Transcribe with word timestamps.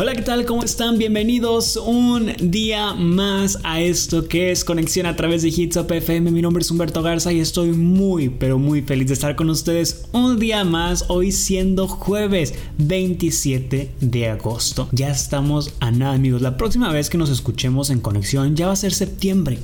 Hola, 0.00 0.14
¿qué 0.14 0.22
tal? 0.22 0.44
¿Cómo 0.44 0.62
están? 0.62 0.96
Bienvenidos 0.96 1.74
un 1.74 2.32
día 2.40 2.94
más 2.94 3.58
a 3.64 3.80
esto 3.80 4.28
que 4.28 4.52
es 4.52 4.62
Conexión 4.62 5.06
a 5.06 5.16
través 5.16 5.42
de 5.42 5.48
Hits 5.48 5.74
FM. 5.74 6.30
Mi 6.30 6.40
nombre 6.40 6.62
es 6.62 6.70
Humberto 6.70 7.02
Garza 7.02 7.32
y 7.32 7.40
estoy 7.40 7.72
muy, 7.72 8.28
pero 8.28 8.60
muy 8.60 8.80
feliz 8.82 9.08
de 9.08 9.14
estar 9.14 9.34
con 9.34 9.50
ustedes 9.50 10.04
un 10.12 10.38
día 10.38 10.62
más, 10.62 11.06
hoy 11.08 11.32
siendo 11.32 11.88
jueves 11.88 12.54
27 12.78 13.90
de 14.00 14.28
agosto. 14.28 14.88
Ya 14.92 15.10
estamos 15.10 15.74
a 15.80 15.90
nada, 15.90 16.14
amigos. 16.14 16.42
La 16.42 16.56
próxima 16.56 16.92
vez 16.92 17.10
que 17.10 17.18
nos 17.18 17.28
escuchemos 17.28 17.90
en 17.90 17.98
Conexión 17.98 18.54
ya 18.54 18.68
va 18.68 18.74
a 18.74 18.76
ser 18.76 18.94
septiembre. 18.94 19.58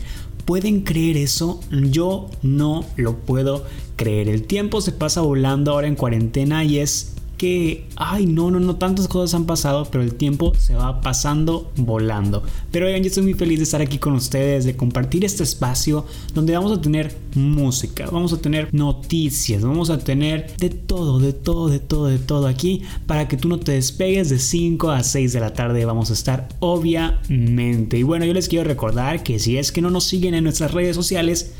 ¿Pueden 0.47 0.81
creer 0.81 1.17
eso? 1.17 1.61
Yo 1.71 2.29
no 2.43 2.85
lo 2.97 3.19
puedo 3.19 3.65
creer. 3.95 4.29
El 4.29 4.43
tiempo 4.43 4.81
se 4.81 4.91
pasa 4.91 5.21
volando 5.21 5.71
ahora 5.71 5.87
en 5.87 5.95
cuarentena 5.95 6.65
y 6.65 6.79
es 6.81 7.13
que, 7.37 7.87
ay, 7.97 8.27
no, 8.27 8.51
no, 8.51 8.61
no, 8.61 8.77
tantas 8.77 9.09
cosas 9.09 9.35
han 9.35 9.47
pasado, 9.47 9.87
pero 9.91 10.03
el 10.03 10.15
tiempo 10.15 10.53
se 10.57 10.75
va 10.75 11.01
pasando 11.01 11.71
volando. 11.77 12.43
Pero 12.71 12.87
oigan, 12.87 13.03
yo 13.03 13.09
estoy 13.09 13.23
muy 13.23 13.35
feliz 13.35 13.59
de 13.59 13.65
estar 13.65 13.81
aquí 13.81 13.99
con 13.99 14.15
ustedes, 14.15 14.65
de 14.65 14.77
compartir 14.77 15.25
este 15.25 15.43
espacio 15.43 16.07
donde 16.33 16.55
vamos 16.55 16.77
a 16.77 16.81
tener 16.81 17.17
música, 17.35 18.09
vamos 18.11 18.33
a 18.33 18.39
tener 18.39 18.73
noticias, 18.73 19.63
vamos 19.63 19.91
a 19.91 19.99
tener 19.99 20.57
de 20.57 20.71
todo, 20.71 21.19
de 21.19 21.33
todo, 21.33 21.69
de 21.69 21.79
todo, 21.81 22.07
de 22.07 22.19
todo 22.19 22.47
aquí 22.47 22.83
para 23.07 23.29
que 23.29 23.37
tú 23.37 23.49
no 23.49 23.59
te 23.59 23.73
despegues 23.73 24.31
de 24.31 24.39
5 24.39 24.91
a 24.91 25.03
6 25.03 25.33
de 25.33 25.41
la 25.41 25.53
tarde. 25.53 25.85
Vamos 25.85 26.11
a 26.11 26.15
estar, 26.15 26.49
obviamente. 26.61 27.99
Y 27.99 28.03
bueno, 28.03 28.25
yo 28.25 28.35
les 28.35 28.49
quiero 28.49 28.65
recordar 28.65 29.23
que 29.23 29.39
si 29.39 29.59
es 29.59 29.73
que 29.73 29.81
no 29.81 29.91
nos 29.91 30.05
siguen 30.05 30.35
en 30.35 30.45
nuestras 30.45 30.73
redes 30.73 30.97
sociales, 30.97 31.55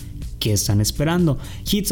¿Qué 0.45 0.53
están 0.53 0.83
esperando? 0.83 1.39
Hits 1.73 1.91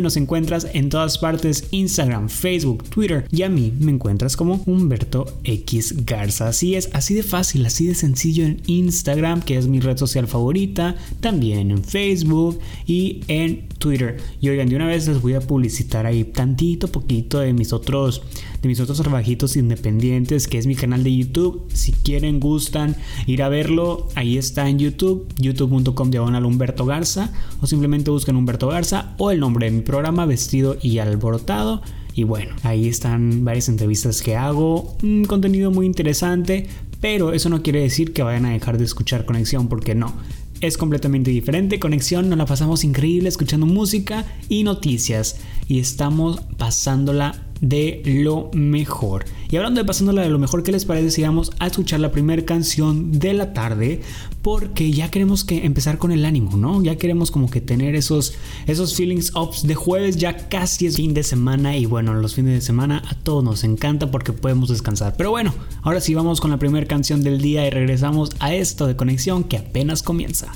nos 0.00 0.16
encuentras 0.16 0.68
en 0.72 0.88
todas 0.88 1.18
partes, 1.18 1.66
Instagram, 1.72 2.28
Facebook, 2.28 2.84
Twitter 2.84 3.26
y 3.32 3.42
a 3.42 3.48
mí 3.48 3.72
me 3.76 3.90
encuentras 3.90 4.36
como 4.36 4.62
Humberto 4.66 5.26
X 5.42 6.06
Garza. 6.06 6.46
Así 6.46 6.76
es, 6.76 6.90
así 6.92 7.14
de 7.14 7.24
fácil, 7.24 7.66
así 7.66 7.88
de 7.88 7.96
sencillo 7.96 8.44
en 8.44 8.62
Instagram, 8.68 9.42
que 9.42 9.58
es 9.58 9.66
mi 9.66 9.80
red 9.80 9.96
social 9.96 10.28
favorita, 10.28 10.94
también 11.18 11.72
en 11.72 11.82
Facebook 11.82 12.60
y 12.86 13.22
en 13.26 13.66
Twitter. 13.78 14.18
Y 14.40 14.48
oigan, 14.48 14.68
de 14.68 14.76
una 14.76 14.86
vez 14.86 15.08
les 15.08 15.20
voy 15.20 15.34
a 15.34 15.40
publicitar 15.40 16.06
ahí 16.06 16.22
tantito, 16.22 16.86
poquito 16.86 17.40
de 17.40 17.52
mis 17.52 17.72
otros 17.72 18.22
de 18.62 18.68
mis 18.68 18.80
otros 18.80 18.98
trabajitos 18.98 19.56
independientes, 19.56 20.48
que 20.48 20.58
es 20.58 20.66
mi 20.66 20.74
canal 20.74 21.04
de 21.04 21.16
YouTube. 21.16 21.64
Si 21.72 21.92
quieren, 21.92 22.40
gustan 22.40 22.96
ir 23.26 23.42
a 23.42 23.48
verlo, 23.48 24.08
ahí 24.16 24.36
está 24.36 24.68
en 24.68 24.80
YouTube, 24.80 25.28
youtube.com 25.38 26.10
diagonal 26.10 26.44
Humberto 26.44 26.84
Garza, 26.84 27.32
o 27.60 27.66
simplemente 27.66 27.87
busquen 28.10 28.36
Humberto 28.36 28.68
Garza 28.68 29.14
o 29.18 29.30
el 29.30 29.40
nombre 29.40 29.66
de 29.66 29.76
mi 29.76 29.82
programa, 29.82 30.26
Vestido 30.26 30.76
y 30.82 30.98
Alborotado. 30.98 31.82
Y 32.14 32.24
bueno, 32.24 32.54
ahí 32.62 32.88
están 32.88 33.44
varias 33.44 33.68
entrevistas 33.68 34.22
que 34.22 34.36
hago, 34.36 34.96
un 35.02 35.24
contenido 35.24 35.70
muy 35.70 35.86
interesante, 35.86 36.66
pero 37.00 37.32
eso 37.32 37.48
no 37.48 37.62
quiere 37.62 37.80
decir 37.80 38.12
que 38.12 38.22
vayan 38.22 38.46
a 38.46 38.50
dejar 38.50 38.76
de 38.76 38.84
escuchar 38.84 39.24
Conexión, 39.24 39.68
porque 39.68 39.94
no 39.94 40.12
es 40.60 40.76
completamente 40.76 41.30
diferente. 41.30 41.78
Conexión, 41.78 42.28
nos 42.28 42.38
la 42.38 42.46
pasamos 42.46 42.84
increíble 42.84 43.28
escuchando 43.28 43.66
música 43.66 44.26
y 44.48 44.64
noticias. 44.64 45.36
Y 45.68 45.78
estamos 45.78 46.40
pasándola 46.56 47.47
de 47.60 48.02
lo 48.04 48.50
mejor. 48.52 49.24
Y 49.50 49.56
hablando 49.56 49.80
de 49.80 49.86
pasándola 49.86 50.22
de 50.22 50.28
lo 50.28 50.38
mejor, 50.38 50.62
¿qué 50.62 50.72
les 50.72 50.84
parece 50.84 51.10
si 51.10 51.22
vamos 51.22 51.52
a 51.58 51.66
escuchar 51.66 52.00
la 52.00 52.12
primera 52.12 52.44
canción 52.44 53.18
de 53.18 53.32
la 53.32 53.52
tarde? 53.52 54.02
Porque 54.42 54.90
ya 54.90 55.10
queremos 55.10 55.44
que 55.44 55.64
empezar 55.64 55.98
con 55.98 56.12
el 56.12 56.24
ánimo, 56.24 56.56
¿no? 56.56 56.82
Ya 56.82 56.96
queremos 56.96 57.30
como 57.30 57.50
que 57.50 57.60
tener 57.60 57.94
esos, 57.94 58.34
esos 58.66 58.94
feelings 58.94 59.34
ups 59.34 59.66
de 59.66 59.74
jueves, 59.74 60.16
ya 60.16 60.48
casi 60.48 60.86
es 60.86 60.96
fin 60.96 61.14
de 61.14 61.22
semana 61.22 61.76
y 61.76 61.86
bueno, 61.86 62.14
los 62.14 62.34
fines 62.34 62.54
de 62.54 62.60
semana 62.60 63.02
a 63.08 63.14
todos 63.14 63.42
nos 63.42 63.64
encanta 63.64 64.10
porque 64.10 64.32
podemos 64.32 64.68
descansar. 64.68 65.14
Pero 65.16 65.30
bueno, 65.30 65.54
ahora 65.82 66.00
sí 66.00 66.14
vamos 66.14 66.40
con 66.40 66.50
la 66.50 66.58
primera 66.58 66.86
canción 66.86 67.22
del 67.22 67.40
día 67.40 67.66
y 67.66 67.70
regresamos 67.70 68.30
a 68.38 68.54
esto 68.54 68.86
de 68.86 68.96
conexión 68.96 69.44
que 69.44 69.58
apenas 69.58 70.02
comienza. 70.02 70.52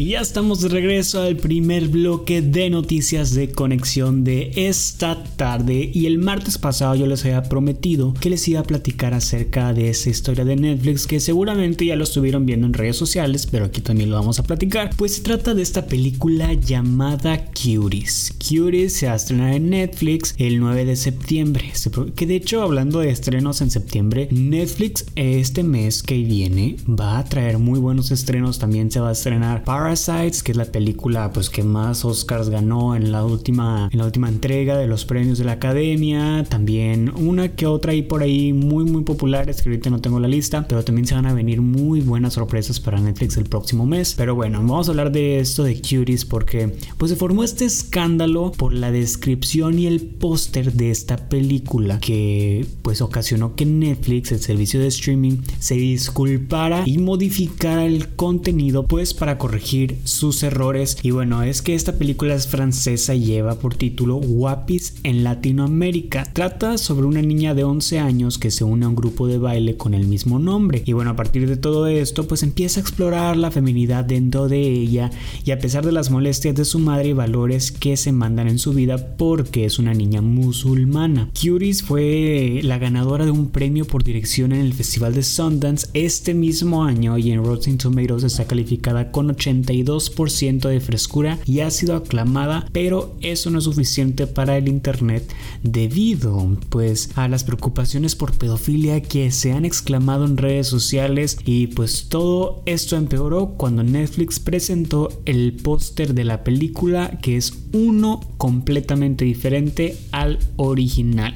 Y 0.00 0.12
ya 0.12 0.20
estamos 0.22 0.62
de 0.62 0.70
regreso 0.70 1.20
al 1.20 1.36
primer 1.36 1.88
bloque 1.88 2.40
de 2.40 2.70
noticias 2.70 3.34
de 3.34 3.52
conexión 3.52 4.24
de 4.24 4.50
esta 4.56 5.22
tarde. 5.36 5.90
Y 5.92 6.06
el 6.06 6.16
martes 6.16 6.56
pasado 6.56 6.94
yo 6.94 7.04
les 7.04 7.22
había 7.26 7.42
prometido 7.42 8.14
que 8.14 8.30
les 8.30 8.48
iba 8.48 8.60
a 8.60 8.62
platicar 8.62 9.12
acerca 9.12 9.74
de 9.74 9.90
esa 9.90 10.08
historia 10.08 10.46
de 10.46 10.56
Netflix 10.56 11.06
que 11.06 11.20
seguramente 11.20 11.84
ya 11.84 11.96
lo 11.96 12.04
estuvieron 12.04 12.46
viendo 12.46 12.66
en 12.66 12.72
redes 12.72 12.96
sociales, 12.96 13.46
pero 13.46 13.66
aquí 13.66 13.82
también 13.82 14.08
lo 14.08 14.16
vamos 14.16 14.38
a 14.38 14.42
platicar. 14.42 14.88
Pues 14.96 15.16
se 15.16 15.20
trata 15.20 15.52
de 15.52 15.60
esta 15.60 15.84
película 15.84 16.54
llamada 16.54 17.44
Cuties. 17.48 18.32
Cuties 18.38 18.94
se 18.94 19.06
va 19.06 19.12
a 19.12 19.16
estrenar 19.16 19.52
en 19.52 19.68
Netflix 19.68 20.34
el 20.38 20.60
9 20.60 20.86
de 20.86 20.96
septiembre. 20.96 21.72
Que 22.16 22.24
de 22.24 22.36
hecho, 22.36 22.62
hablando 22.62 23.00
de 23.00 23.10
estrenos 23.10 23.60
en 23.60 23.70
septiembre, 23.70 24.28
Netflix 24.30 25.04
este 25.14 25.62
mes 25.62 26.02
que 26.02 26.16
viene 26.22 26.76
va 26.88 27.18
a 27.18 27.24
traer 27.26 27.58
muy 27.58 27.78
buenos 27.78 28.10
estrenos. 28.10 28.58
También 28.58 28.90
se 28.90 29.00
va 29.00 29.10
a 29.10 29.12
estrenar 29.12 29.62
Parasites, 29.90 30.44
que 30.44 30.52
es 30.52 30.56
la 30.56 30.66
película 30.66 31.32
pues 31.32 31.50
que 31.50 31.64
más 31.64 32.04
Oscars 32.04 32.48
ganó 32.48 32.94
en 32.94 33.10
la 33.10 33.24
última 33.24 33.88
en 33.90 33.98
la 33.98 34.04
última 34.04 34.28
entrega 34.28 34.78
de 34.78 34.86
los 34.86 35.04
premios 35.04 35.38
de 35.38 35.44
la 35.44 35.52
Academia, 35.52 36.44
también 36.48 37.12
una 37.16 37.48
que 37.56 37.66
otra 37.66 37.92
y 37.92 38.02
por 38.02 38.22
ahí 38.22 38.52
muy 38.52 38.84
muy 38.84 39.02
populares 39.02 39.62
que 39.62 39.68
ahorita 39.68 39.90
no 39.90 40.00
tengo 40.00 40.20
la 40.20 40.28
lista, 40.28 40.64
pero 40.68 40.84
también 40.84 41.08
se 41.08 41.16
van 41.16 41.26
a 41.26 41.34
venir 41.34 41.60
muy 41.60 42.02
buenas 42.02 42.34
sorpresas 42.34 42.78
para 42.78 43.00
Netflix 43.00 43.36
el 43.36 43.46
próximo 43.46 43.84
mes. 43.84 44.14
Pero 44.16 44.36
bueno, 44.36 44.58
vamos 44.60 44.86
a 44.86 44.92
hablar 44.92 45.10
de 45.10 45.40
esto 45.40 45.64
de 45.64 45.74
Cuties 45.74 46.24
porque 46.24 46.72
pues 46.96 47.10
se 47.10 47.16
formó 47.16 47.42
este 47.42 47.64
escándalo 47.64 48.52
por 48.52 48.72
la 48.72 48.92
descripción 48.92 49.76
y 49.76 49.86
el 49.88 50.02
póster 50.02 50.72
de 50.72 50.92
esta 50.92 51.28
película 51.28 51.98
que 51.98 52.64
pues 52.82 53.00
ocasionó 53.00 53.56
que 53.56 53.66
Netflix, 53.66 54.30
el 54.30 54.40
servicio 54.40 54.78
de 54.78 54.86
streaming, 54.86 55.38
se 55.58 55.74
disculpara 55.74 56.84
y 56.86 56.98
modificara 56.98 57.86
el 57.86 58.10
contenido 58.14 58.86
pues 58.86 59.14
para 59.14 59.36
corregir 59.36 59.79
sus 60.04 60.42
errores. 60.42 60.96
Y 61.02 61.10
bueno, 61.10 61.42
es 61.42 61.62
que 61.62 61.74
esta 61.74 61.96
película 61.96 62.34
es 62.34 62.46
francesa 62.46 63.14
y 63.14 63.24
lleva 63.24 63.56
por 63.56 63.74
título 63.74 64.16
Guapis 64.16 64.94
en 65.02 65.24
Latinoamérica. 65.24 66.24
Trata 66.32 66.78
sobre 66.78 67.06
una 67.06 67.22
niña 67.22 67.54
de 67.54 67.64
11 67.64 67.98
años 67.98 68.38
que 68.38 68.50
se 68.50 68.64
une 68.64 68.84
a 68.84 68.88
un 68.88 68.96
grupo 68.96 69.26
de 69.26 69.38
baile 69.38 69.76
con 69.76 69.94
el 69.94 70.06
mismo 70.06 70.38
nombre. 70.38 70.82
Y 70.86 70.92
bueno, 70.92 71.10
a 71.10 71.16
partir 71.16 71.48
de 71.48 71.56
todo 71.56 71.86
esto, 71.86 72.26
pues 72.26 72.42
empieza 72.42 72.80
a 72.80 72.82
explorar 72.82 73.36
la 73.36 73.50
feminidad 73.50 74.04
dentro 74.04 74.48
de 74.48 74.60
ella 74.60 75.10
y 75.44 75.50
a 75.50 75.58
pesar 75.58 75.84
de 75.84 75.92
las 75.92 76.10
molestias 76.10 76.54
de 76.54 76.64
su 76.64 76.78
madre 76.78 77.08
y 77.08 77.12
valores 77.12 77.72
que 77.72 77.96
se 77.96 78.12
mandan 78.12 78.48
en 78.48 78.58
su 78.58 78.72
vida 78.72 79.16
porque 79.16 79.64
es 79.64 79.78
una 79.78 79.94
niña 79.94 80.22
musulmana. 80.22 81.30
Curies 81.40 81.82
fue 81.82 82.60
la 82.62 82.78
ganadora 82.78 83.24
de 83.24 83.30
un 83.30 83.50
premio 83.50 83.86
por 83.86 84.04
dirección 84.04 84.52
en 84.52 84.60
el 84.60 84.74
Festival 84.74 85.14
de 85.14 85.22
Sundance 85.22 85.88
este 85.94 86.34
mismo 86.34 86.84
año 86.84 87.18
y 87.18 87.30
en 87.32 87.44
Rotten 87.44 87.78
Tomatoes 87.78 88.24
está 88.24 88.44
calificada 88.44 89.10
con 89.10 89.30
80 89.30 89.59
2% 89.64 90.68
de 90.68 90.80
frescura 90.80 91.38
y 91.46 91.60
ha 91.60 91.70
sido 91.70 91.96
aclamada, 91.96 92.66
pero 92.72 93.16
eso 93.20 93.50
no 93.50 93.58
es 93.58 93.64
suficiente 93.64 94.26
para 94.26 94.56
el 94.56 94.68
internet 94.68 95.32
debido 95.62 96.56
pues 96.68 97.10
a 97.16 97.28
las 97.28 97.44
preocupaciones 97.44 98.16
por 98.16 98.32
pedofilia 98.32 99.02
que 99.02 99.30
se 99.30 99.52
han 99.52 99.64
exclamado 99.64 100.24
en 100.24 100.36
redes 100.36 100.66
sociales 100.66 101.38
y 101.44 101.68
pues 101.68 102.06
todo 102.08 102.62
esto 102.66 102.96
empeoró 102.96 103.54
cuando 103.56 103.82
Netflix 103.82 104.40
presentó 104.40 105.08
el 105.24 105.54
póster 105.54 106.14
de 106.14 106.24
la 106.24 106.44
película 106.44 107.18
que 107.22 107.36
es 107.36 107.52
uno 107.72 108.20
completamente 108.36 109.24
diferente 109.24 109.96
al 110.12 110.38
original. 110.56 111.34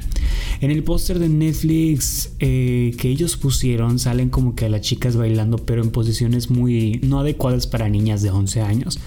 En 0.64 0.70
el 0.70 0.82
póster 0.82 1.18
de 1.18 1.28
Netflix 1.28 2.30
eh, 2.38 2.96
que 2.98 3.10
ellos 3.10 3.36
pusieron 3.36 3.98
salen 3.98 4.30
como 4.30 4.54
que 4.54 4.70
las 4.70 4.80
chicas 4.80 5.14
bailando 5.14 5.58
pero 5.58 5.82
en 5.82 5.90
posiciones 5.90 6.48
muy 6.48 7.00
no 7.02 7.20
adecuadas 7.20 7.66
para 7.66 7.90
niñas 7.90 8.22
de 8.22 8.30
11 8.30 8.62
años. 8.62 8.98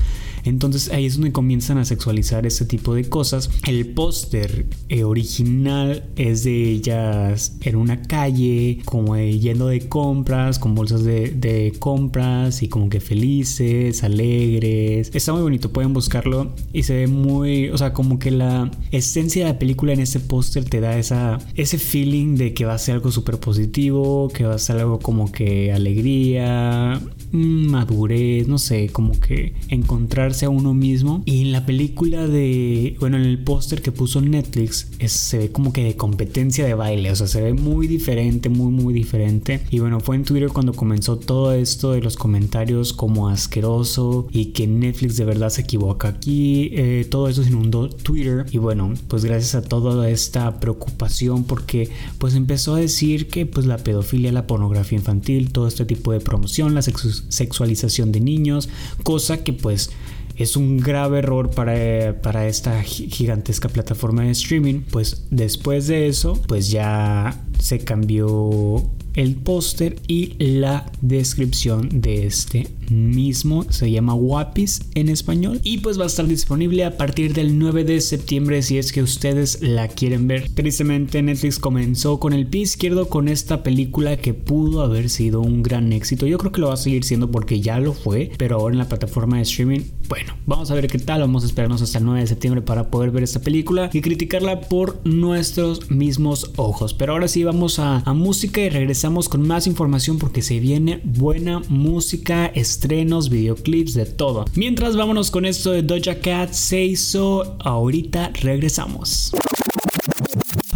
Entonces 0.47 0.89
ahí 0.91 1.05
es 1.05 1.15
donde 1.15 1.31
comienzan 1.31 1.77
a 1.77 1.85
sexualizar 1.85 2.45
este 2.45 2.65
tipo 2.65 2.95
de 2.95 3.09
cosas. 3.09 3.49
El 3.65 3.93
póster 3.93 4.65
eh, 4.89 5.03
original 5.03 6.03
es 6.15 6.43
de 6.43 6.69
ellas 6.69 7.57
en 7.61 7.75
una 7.75 8.01
calle, 8.01 8.79
como 8.85 9.17
yendo 9.17 9.67
de 9.67 9.87
compras, 9.87 10.59
con 10.59 10.75
bolsas 10.75 11.03
de, 11.03 11.73
compras 11.79 12.63
y 12.63 12.69
como 12.69 12.89
que 12.89 12.99
felices, 12.99 14.03
alegres. 14.03 15.11
Está 15.13 15.33
muy 15.33 15.41
bonito, 15.41 15.71
pueden 15.71 15.93
buscarlo 15.93 16.53
y 16.73 16.83
se 16.83 16.95
ve 16.95 17.07
muy, 17.07 17.69
o 17.69 17.77
sea, 17.77 17.93
como 17.93 18.19
que 18.19 18.31
la 18.31 18.71
esencia 18.91 19.45
de 19.45 19.53
la 19.53 19.59
película 19.59 19.93
en 19.93 19.99
este 19.99 20.19
póster 20.19 20.65
te 20.65 20.79
da 20.79 20.97
esa, 20.97 21.39
ese 21.55 21.77
feeling 21.77 22.35
de 22.35 22.53
que 22.53 22.65
va 22.65 22.73
a 22.73 22.77
ser 22.77 22.95
algo 22.95 23.11
súper 23.11 23.39
positivo, 23.39 24.29
que 24.33 24.45
va 24.45 24.55
a 24.55 24.59
ser 24.59 24.77
algo 24.77 24.99
como 24.99 25.31
que 25.31 25.71
alegría 25.71 27.01
madurez, 27.31 28.47
no 28.47 28.57
sé, 28.57 28.89
como 28.89 29.19
que 29.19 29.53
encontrarse 29.69 30.45
a 30.45 30.49
uno 30.49 30.73
mismo. 30.73 31.23
Y 31.25 31.41
en 31.41 31.51
la 31.51 31.65
película 31.65 32.27
de, 32.27 32.95
bueno, 32.99 33.17
en 33.17 33.23
el 33.23 33.43
póster 33.43 33.81
que 33.81 33.91
puso 33.91 34.21
Netflix, 34.21 34.89
se 35.05 35.37
ve 35.37 35.51
como 35.51 35.73
que 35.73 35.83
de 35.83 35.95
competencia 35.95 36.65
de 36.65 36.73
baile, 36.73 37.11
o 37.11 37.15
sea, 37.15 37.27
se 37.27 37.41
ve 37.41 37.53
muy 37.53 37.87
diferente, 37.87 38.49
muy, 38.49 38.71
muy 38.71 38.93
diferente. 38.93 39.61
Y 39.69 39.79
bueno, 39.79 39.99
fue 39.99 40.15
en 40.15 40.23
Twitter 40.23 40.49
cuando 40.49 40.73
comenzó 40.73 41.17
todo 41.17 41.53
esto 41.53 41.91
de 41.91 42.01
los 42.01 42.15
comentarios 42.15 42.93
como 42.93 43.29
asqueroso 43.29 44.27
y 44.31 44.47
que 44.47 44.67
Netflix 44.67 45.17
de 45.17 45.25
verdad 45.25 45.49
se 45.49 45.61
equivoca 45.61 46.07
aquí. 46.07 46.69
Eh, 46.73 47.05
todo 47.09 47.27
eso 47.27 47.43
se 47.43 47.49
inundó 47.49 47.89
Twitter. 47.89 48.45
Y 48.51 48.57
bueno, 48.57 48.93
pues 49.07 49.25
gracias 49.25 49.55
a 49.55 49.61
toda 49.61 50.09
esta 50.09 50.59
preocupación 50.59 51.43
porque 51.43 51.89
pues 52.17 52.35
empezó 52.35 52.75
a 52.75 52.79
decir 52.79 53.27
que 53.27 53.45
pues 53.45 53.65
la 53.65 53.77
pedofilia, 53.77 54.31
la 54.31 54.47
pornografía 54.47 54.97
infantil, 54.97 55.51
todo 55.51 55.67
este 55.67 55.85
tipo 55.85 56.11
de 56.11 56.19
promoción, 56.19 56.73
la 56.73 56.81
sexualización 56.81 57.16
de 57.29 58.19
niños, 58.19 58.69
cosa 59.03 59.43
que 59.43 59.53
pues 59.53 59.91
es 60.37 60.55
un 60.55 60.77
grave 60.77 61.19
error 61.19 61.49
para, 61.49 62.21
para 62.21 62.47
esta 62.47 62.83
gigantesca 62.83 63.69
plataforma 63.69 64.23
de 64.23 64.31
streaming. 64.31 64.81
Pues 64.91 65.23
después 65.31 65.87
de 65.87 66.07
eso, 66.07 66.39
pues 66.47 66.69
ya 66.69 67.43
se 67.59 67.79
cambió 67.79 68.83
el 69.15 69.35
póster 69.35 69.99
y 70.07 70.35
la 70.37 70.91
descripción 71.01 71.89
de 72.01 72.27
este 72.27 72.67
mismo. 72.89 73.65
Se 73.69 73.91
llama 73.91 74.13
Wapis 74.13 74.81
en 74.95 75.09
español 75.09 75.59
y 75.63 75.79
pues 75.79 75.99
va 75.99 76.03
a 76.03 76.07
estar 76.07 76.27
disponible 76.27 76.85
a 76.85 76.97
partir 76.97 77.33
del 77.33 77.57
9 77.59 77.83
de 77.83 78.01
septiembre 78.01 78.61
si 78.61 78.77
es 78.77 78.91
que 78.91 79.01
ustedes 79.01 79.61
la 79.61 79.87
quieren 79.87 80.27
ver. 80.27 80.49
Tristemente 80.49 81.21
Netflix 81.21 81.59
comenzó 81.59 82.19
con 82.19 82.33
el 82.33 82.47
pie 82.47 82.61
izquierdo 82.61 83.09
con 83.09 83.27
esta 83.27 83.63
película 83.63 84.17
que 84.17 84.33
pudo 84.33 84.81
haber 84.81 85.09
sido 85.09 85.41
un 85.41 85.63
gran 85.63 85.93
éxito. 85.93 86.25
Yo 86.25 86.37
creo 86.37 86.51
que 86.51 86.61
lo 86.61 86.67
va 86.67 86.73
a 86.73 86.77
seguir 86.77 87.03
siendo 87.03 87.31
porque 87.31 87.61
ya 87.61 87.79
lo 87.79 87.93
fue, 87.93 88.31
pero 88.37 88.57
ahora 88.57 88.73
en 88.73 88.79
la 88.79 88.89
plataforma 88.89 89.37
de 89.37 89.43
streaming, 89.43 89.81
bueno, 90.07 90.33
vamos 90.45 90.71
a 90.71 90.75
ver 90.75 90.87
qué 90.87 90.99
tal. 90.99 91.21
Vamos 91.21 91.43
a 91.43 91.47
esperarnos 91.47 91.81
hasta 91.81 91.97
el 91.99 92.05
9 92.05 92.21
de 92.21 92.27
septiembre 92.27 92.61
para 92.61 92.89
poder 92.89 93.11
ver 93.11 93.23
esta 93.23 93.41
película 93.41 93.89
y 93.93 94.01
criticarla 94.01 94.61
por 94.61 95.01
nuestros 95.05 95.91
mismos 95.91 96.51
ojos. 96.55 96.93
Pero 96.93 97.13
ahora 97.13 97.27
sí 97.27 97.43
vamos 97.43 97.79
a, 97.79 97.99
a 97.99 98.13
música 98.13 98.61
y 98.61 98.69
regresamos 98.69 99.29
con 99.29 99.47
más 99.47 99.67
información 99.67 100.17
porque 100.17 100.41
se 100.41 100.59
viene 100.59 101.01
buena 101.03 101.61
música, 101.69 102.47
estrenos, 102.77 103.29
videoclips, 103.29 103.95
de 103.95 104.05
todo. 104.05 104.45
Mientras 104.53 104.95
vámonos 104.95 105.31
con 105.31 105.45
esto 105.45 105.71
de 105.71 105.81
Doja 105.81 106.19
Cat, 106.19 106.51
se 106.51 106.83
hizo, 106.83 107.57
ahorita 107.59 108.31
regresamos. 108.39 109.31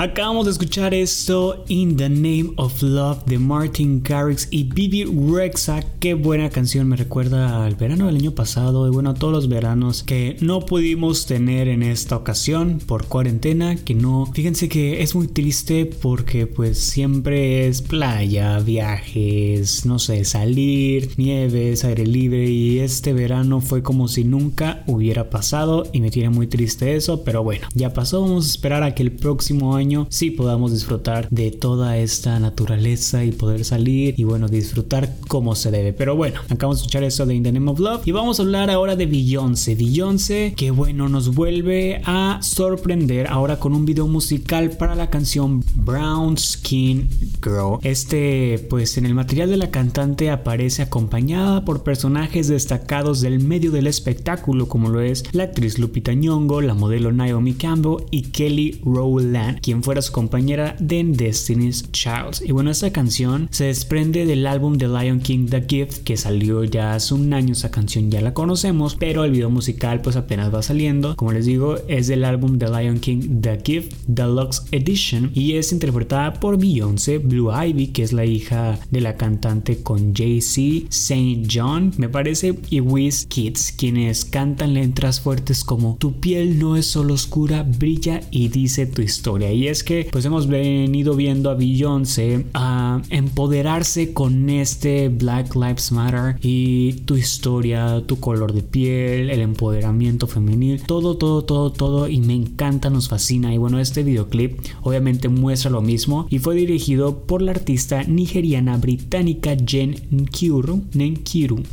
Acabamos 0.02 0.46
de 0.46 0.52
escuchar 0.54 0.96
esto 0.96 1.64
In 1.68 1.96
the 1.96 2.10
Name 2.10 2.54
of 2.56 2.82
Love 2.82 3.24
de 3.26 3.38
Martin 3.38 4.02
Garrix 4.02 4.48
y 4.50 4.64
Bibi 4.64 5.04
Rexa. 5.04 5.84
Qué 6.00 6.16
buena 6.16 6.50
canción, 6.50 6.88
me 6.88 6.96
recuerda 6.96 7.64
al 7.64 7.76
verano 7.76 8.08
del 8.08 8.16
año 8.16 8.32
pasado 8.32 8.88
y 8.88 8.90
bueno, 8.90 9.12
a 9.12 9.14
todos 9.14 9.32
los 9.32 9.48
veranos 9.48 10.02
que 10.02 10.38
no 10.42 10.62
pudimos 10.62 11.28
tener 11.28 11.68
en 11.68 11.84
esta 11.84 12.16
ocasión 12.16 12.80
por 12.84 13.06
cuarentena. 13.06 13.76
Que 13.76 13.94
no, 13.94 14.26
fíjense 14.34 14.70
que 14.70 15.04
es 15.04 15.14
muy 15.14 15.28
triste 15.28 15.86
porque 15.86 16.48
pues 16.48 16.80
siempre 16.80 17.68
es 17.68 17.84
playa, 17.84 18.58
viajes, 18.58 19.86
no 19.86 20.00
sé, 20.00 20.26
salir, 20.26 21.12
nieves, 21.18 21.86
aire 21.86 22.08
libre 22.08 22.50
y 22.50 22.80
este 22.80 23.14
verano 23.14 23.62
fue 23.62 23.84
como 23.84 24.08
si 24.08 24.24
nunca 24.24 24.84
hubiera 24.88 25.30
pasado 25.30 25.84
y 25.94 26.02
me 26.02 26.10
tiene 26.10 26.32
muy 26.32 26.48
triste 26.48 26.96
eso, 26.96 27.24
pero 27.24 27.44
bueno, 27.44 27.68
ya 27.76 27.94
pasó, 27.94 28.22
vamos 28.22 28.48
a 28.48 28.50
esperar 28.50 28.82
a 28.82 28.96
que 28.96 29.04
el 29.04 29.12
próximo 29.12 29.76
año 29.76 29.91
si 30.10 30.32
podamos 30.32 30.72
disfrutar 30.72 31.28
de 31.30 31.52
toda 31.52 31.98
esta 31.98 32.40
naturaleza 32.40 33.24
y 33.24 33.32
poder 33.32 33.66
salir 33.66 34.16
y 34.18 34.24
bueno, 34.24 34.48
disfrutar 34.48 35.16
como 35.28 35.56
se 35.56 35.72
debe. 35.72 35.94
Pero 35.94 36.16
bueno, 36.16 36.40
acabamos 36.50 36.78
de 36.78 36.82
escuchar 36.82 37.04
eso 37.04 37.26
de 37.26 37.36
In 37.36 37.44
the 37.44 37.52
Name 37.52 37.72
of 37.72 37.80
Love 37.80 38.08
y 38.08 38.12
vamos 38.12 38.40
a 38.40 38.44
hablar 38.44 38.70
ahora 38.70 38.96
de 38.96 39.06
Beyoncé. 39.06 39.76
Beyoncé 39.76 40.54
que 40.56 40.72
bueno, 40.72 41.10
nos 41.10 41.34
vuelve 41.34 42.02
a 42.06 42.40
sorprender 42.42 43.28
ahora 43.28 43.60
con 43.60 43.74
un 43.74 43.86
video 43.86 44.08
musical 44.08 44.72
para 44.72 44.96
la 44.96 45.10
canción 45.10 45.64
Brown 45.76 46.38
Skin 46.38 47.10
Girl. 47.44 47.80
Este 47.84 48.66
pues 48.70 48.98
en 48.98 49.06
el 49.06 49.14
material 49.14 49.50
de 49.50 49.58
la 49.58 49.72
cantante 49.72 50.30
aparece 50.30 50.82
acompañada 50.82 51.66
por 51.66 51.84
personajes 51.84 52.48
destacados 52.48 53.22
del 53.22 53.40
medio 53.40 53.72
del 53.72 53.88
espectáculo 53.88 54.68
como 54.68 54.90
lo 54.90 55.02
es 55.02 55.24
la 55.34 55.44
actriz 55.44 55.80
Lupita 55.80 56.14
Nyong'o, 56.14 56.62
la 56.62 56.74
modelo 56.74 57.12
Naomi 57.12 57.54
Campbell 57.54 58.06
y 58.12 58.24
Kelly 58.24 58.82
Rowland, 58.84 59.60
quien 59.62 59.81
fuera 59.84 60.02
su 60.02 60.12
compañera 60.12 60.76
de 60.80 61.04
Destiny's 61.04 61.92
Child. 61.92 62.42
Y 62.46 62.52
bueno, 62.52 62.72
esta 62.72 62.92
canción 62.92 63.48
se 63.52 63.66
desprende 63.66 64.26
del 64.26 64.48
álbum 64.48 64.78
The 64.78 64.88
Lion 64.88 65.20
King 65.20 65.48
The 65.48 65.66
Gift 65.68 66.04
que 66.04 66.18
salió 66.18 66.64
ya 66.64 66.94
hace 66.94 67.14
un 67.14 67.34
año, 67.34 67.54
esa 67.54 67.72
canción 67.72 68.12
ya 68.12 68.22
la 68.22 68.34
conocemos, 68.34 68.96
pero 68.96 69.24
el 69.24 69.32
video 69.32 69.50
musical 69.50 70.02
pues 70.02 70.16
apenas 70.16 70.54
va 70.54 70.62
saliendo. 70.62 71.16
Como 71.16 71.32
les 71.32 71.46
digo, 71.46 71.78
es 71.88 72.08
del 72.08 72.26
álbum 72.26 72.58
The 72.58 72.68
Lion 72.68 73.00
King 73.00 73.42
The 73.42 73.62
Gift 73.64 73.94
Deluxe 74.08 74.64
Edition 74.72 75.32
y 75.34 75.54
es 75.54 75.72
interpretada 75.72 76.34
por 76.34 76.58
Beyoncé, 76.58 77.18
Blue 77.18 77.52
Ivy, 77.52 77.88
que 77.88 78.04
es 78.04 78.14
la 78.14 78.26
hija 78.26 78.80
de 78.90 79.02
la 79.02 79.16
cantante 79.16 79.82
con 79.82 80.14
Jay-Z, 80.14 80.88
Saint 80.90 81.50
John, 81.52 81.94
me 81.98 82.10
parece, 82.10 82.58
y 82.70 82.80
Wiz 82.80 83.26
Kids, 83.26 83.74
quienes 83.78 84.26
cantan 84.26 84.74
letras 84.74 85.22
fuertes 85.22 85.64
como 85.64 85.96
Tu 86.00 86.20
piel 86.20 86.60
no 86.60 86.76
es 86.76 86.86
solo 86.86 87.14
oscura, 87.14 87.64
brilla 87.64 88.22
y 88.32 88.50
dice 88.50 88.86
tu 88.86 89.02
historia. 89.02 89.52
Y 89.52 89.61
es 89.68 89.84
que 89.84 90.08
pues 90.12 90.26
hemos 90.26 90.48
venido 90.48 91.16
viendo 91.16 91.50
a 91.50 91.56
Beyoncé 91.56 92.46
a 92.54 93.02
empoderarse 93.10 94.14
con 94.14 94.50
este 94.50 95.10
Black 95.10 95.56
Lives 95.56 95.92
Matter 95.92 96.38
y 96.42 96.94
tu 97.06 97.16
historia, 97.16 98.04
tu 98.06 98.20
color 98.20 98.54
de 98.54 98.64
piel, 98.64 99.30
el 99.30 99.42
empoderamiento 99.42 100.28
femenil, 100.28 100.82
todo, 100.84 101.18
todo, 101.18 101.44
todo, 101.44 101.72
todo 101.72 102.08
y 102.08 102.20
me 102.20 102.34
encanta, 102.34 102.90
nos 102.90 103.10
fascina. 103.10 103.54
Y 103.54 103.58
bueno, 103.58 103.80
este 103.80 104.04
videoclip 104.04 104.60
obviamente 104.82 105.30
muestra 105.30 105.72
lo 105.72 105.82
mismo 105.82 106.28
y 106.30 106.40
fue 106.40 106.56
dirigido 106.56 107.20
por 107.20 107.42
la 107.42 107.52
artista 107.52 108.04
nigeriana 108.04 108.78
británica 108.78 109.56
Jen 109.66 109.96
Nkiru, 110.12 110.84
Nkiru 110.94 111.64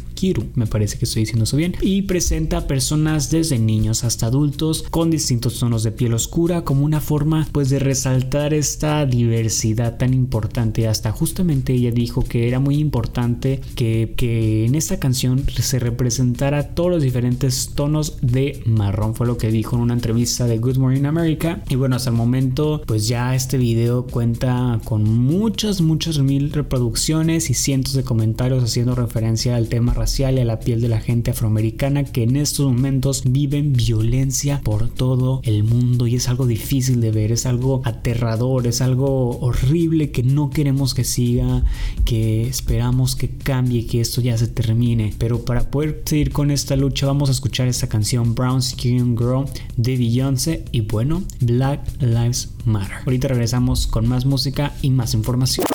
Me 0.54 0.66
parece 0.66 0.98
que 0.98 1.04
estoy 1.04 1.22
diciendo 1.22 1.44
eso 1.44 1.56
bien, 1.56 1.76
y 1.80 2.02
presenta 2.02 2.66
personas 2.66 3.30
desde 3.30 3.58
niños 3.58 4.02
hasta 4.02 4.26
adultos 4.26 4.84
con 4.90 5.10
distintos 5.10 5.60
tonos 5.60 5.84
de 5.84 5.92
piel 5.92 6.12
oscura 6.12 6.64
como 6.64 6.84
una 6.84 7.00
forma 7.00 7.46
pues 7.52 7.70
de 7.70 7.78
resaltar 7.78 8.52
esta 8.52 9.06
diversidad 9.06 9.96
tan 9.96 10.14
importante. 10.14 10.88
Hasta 10.88 11.12
justamente 11.12 11.72
ella 11.72 11.92
dijo 11.92 12.24
que 12.24 12.48
era 12.48 12.58
muy 12.58 12.78
importante 12.78 13.60
que, 13.76 14.14
que 14.16 14.66
en 14.66 14.74
esta 14.74 14.98
canción 14.98 15.44
se 15.48 15.78
representara 15.78 16.74
todos 16.74 16.90
los 16.90 17.02
diferentes 17.04 17.70
tonos 17.76 18.16
de 18.20 18.60
marrón, 18.66 19.14
fue 19.14 19.28
lo 19.28 19.38
que 19.38 19.52
dijo 19.52 19.76
en 19.76 19.82
una 19.82 19.94
entrevista 19.94 20.46
de 20.46 20.58
Good 20.58 20.78
Morning 20.78 21.04
America. 21.04 21.62
Y 21.68 21.76
bueno, 21.76 21.94
hasta 21.94 22.10
el 22.10 22.16
momento 22.16 22.82
pues 22.86 23.06
ya 23.06 23.36
este 23.36 23.56
video 23.56 24.04
cuenta 24.04 24.80
con 24.84 25.04
muchas, 25.04 25.80
muchas 25.80 26.18
mil 26.18 26.52
reproducciones 26.52 27.50
y 27.50 27.54
cientos 27.54 27.92
de 27.92 28.02
comentarios 28.02 28.64
haciendo 28.64 28.96
referencia 28.96 29.54
al 29.54 29.68
tema 29.68 29.94
racial 29.94 30.07
a 30.08 30.32
la 30.32 30.58
piel 30.58 30.80
de 30.80 30.88
la 30.88 31.00
gente 31.00 31.30
afroamericana 31.30 32.02
que 32.02 32.22
en 32.22 32.36
estos 32.36 32.66
momentos 32.66 33.22
viven 33.26 33.74
violencia 33.74 34.60
por 34.64 34.88
todo 34.88 35.40
el 35.44 35.64
mundo 35.64 36.06
y 36.06 36.16
es 36.16 36.28
algo 36.28 36.46
difícil 36.46 37.00
de 37.02 37.10
ver, 37.10 37.30
es 37.30 37.44
algo 37.44 37.82
aterrador, 37.84 38.66
es 38.66 38.80
algo 38.80 39.38
horrible 39.38 40.10
que 40.10 40.22
no 40.22 40.48
queremos 40.48 40.94
que 40.94 41.04
siga, 41.04 41.62
que 42.06 42.48
esperamos 42.48 43.16
que 43.16 43.28
cambie, 43.28 43.86
que 43.86 44.00
esto 44.00 44.22
ya 44.22 44.36
se 44.38 44.48
termine. 44.48 45.14
Pero 45.18 45.44
para 45.44 45.70
poder 45.70 46.02
seguir 46.06 46.32
con 46.32 46.50
esta 46.50 46.74
lucha 46.74 47.06
vamos 47.06 47.28
a 47.28 47.32
escuchar 47.32 47.68
esta 47.68 47.88
canción 47.88 48.34
Brown 48.34 48.62
Skin 48.62 49.16
Girl 49.16 49.44
de 49.76 49.96
Beyoncé 49.96 50.64
y 50.72 50.80
bueno, 50.80 51.22
Black 51.40 51.86
Lives 52.00 52.54
Matter. 52.64 52.96
Ahorita 53.04 53.28
regresamos 53.28 53.86
con 53.86 54.08
más 54.08 54.24
música 54.24 54.74
y 54.80 54.90
más 54.90 55.12
información. 55.12 55.66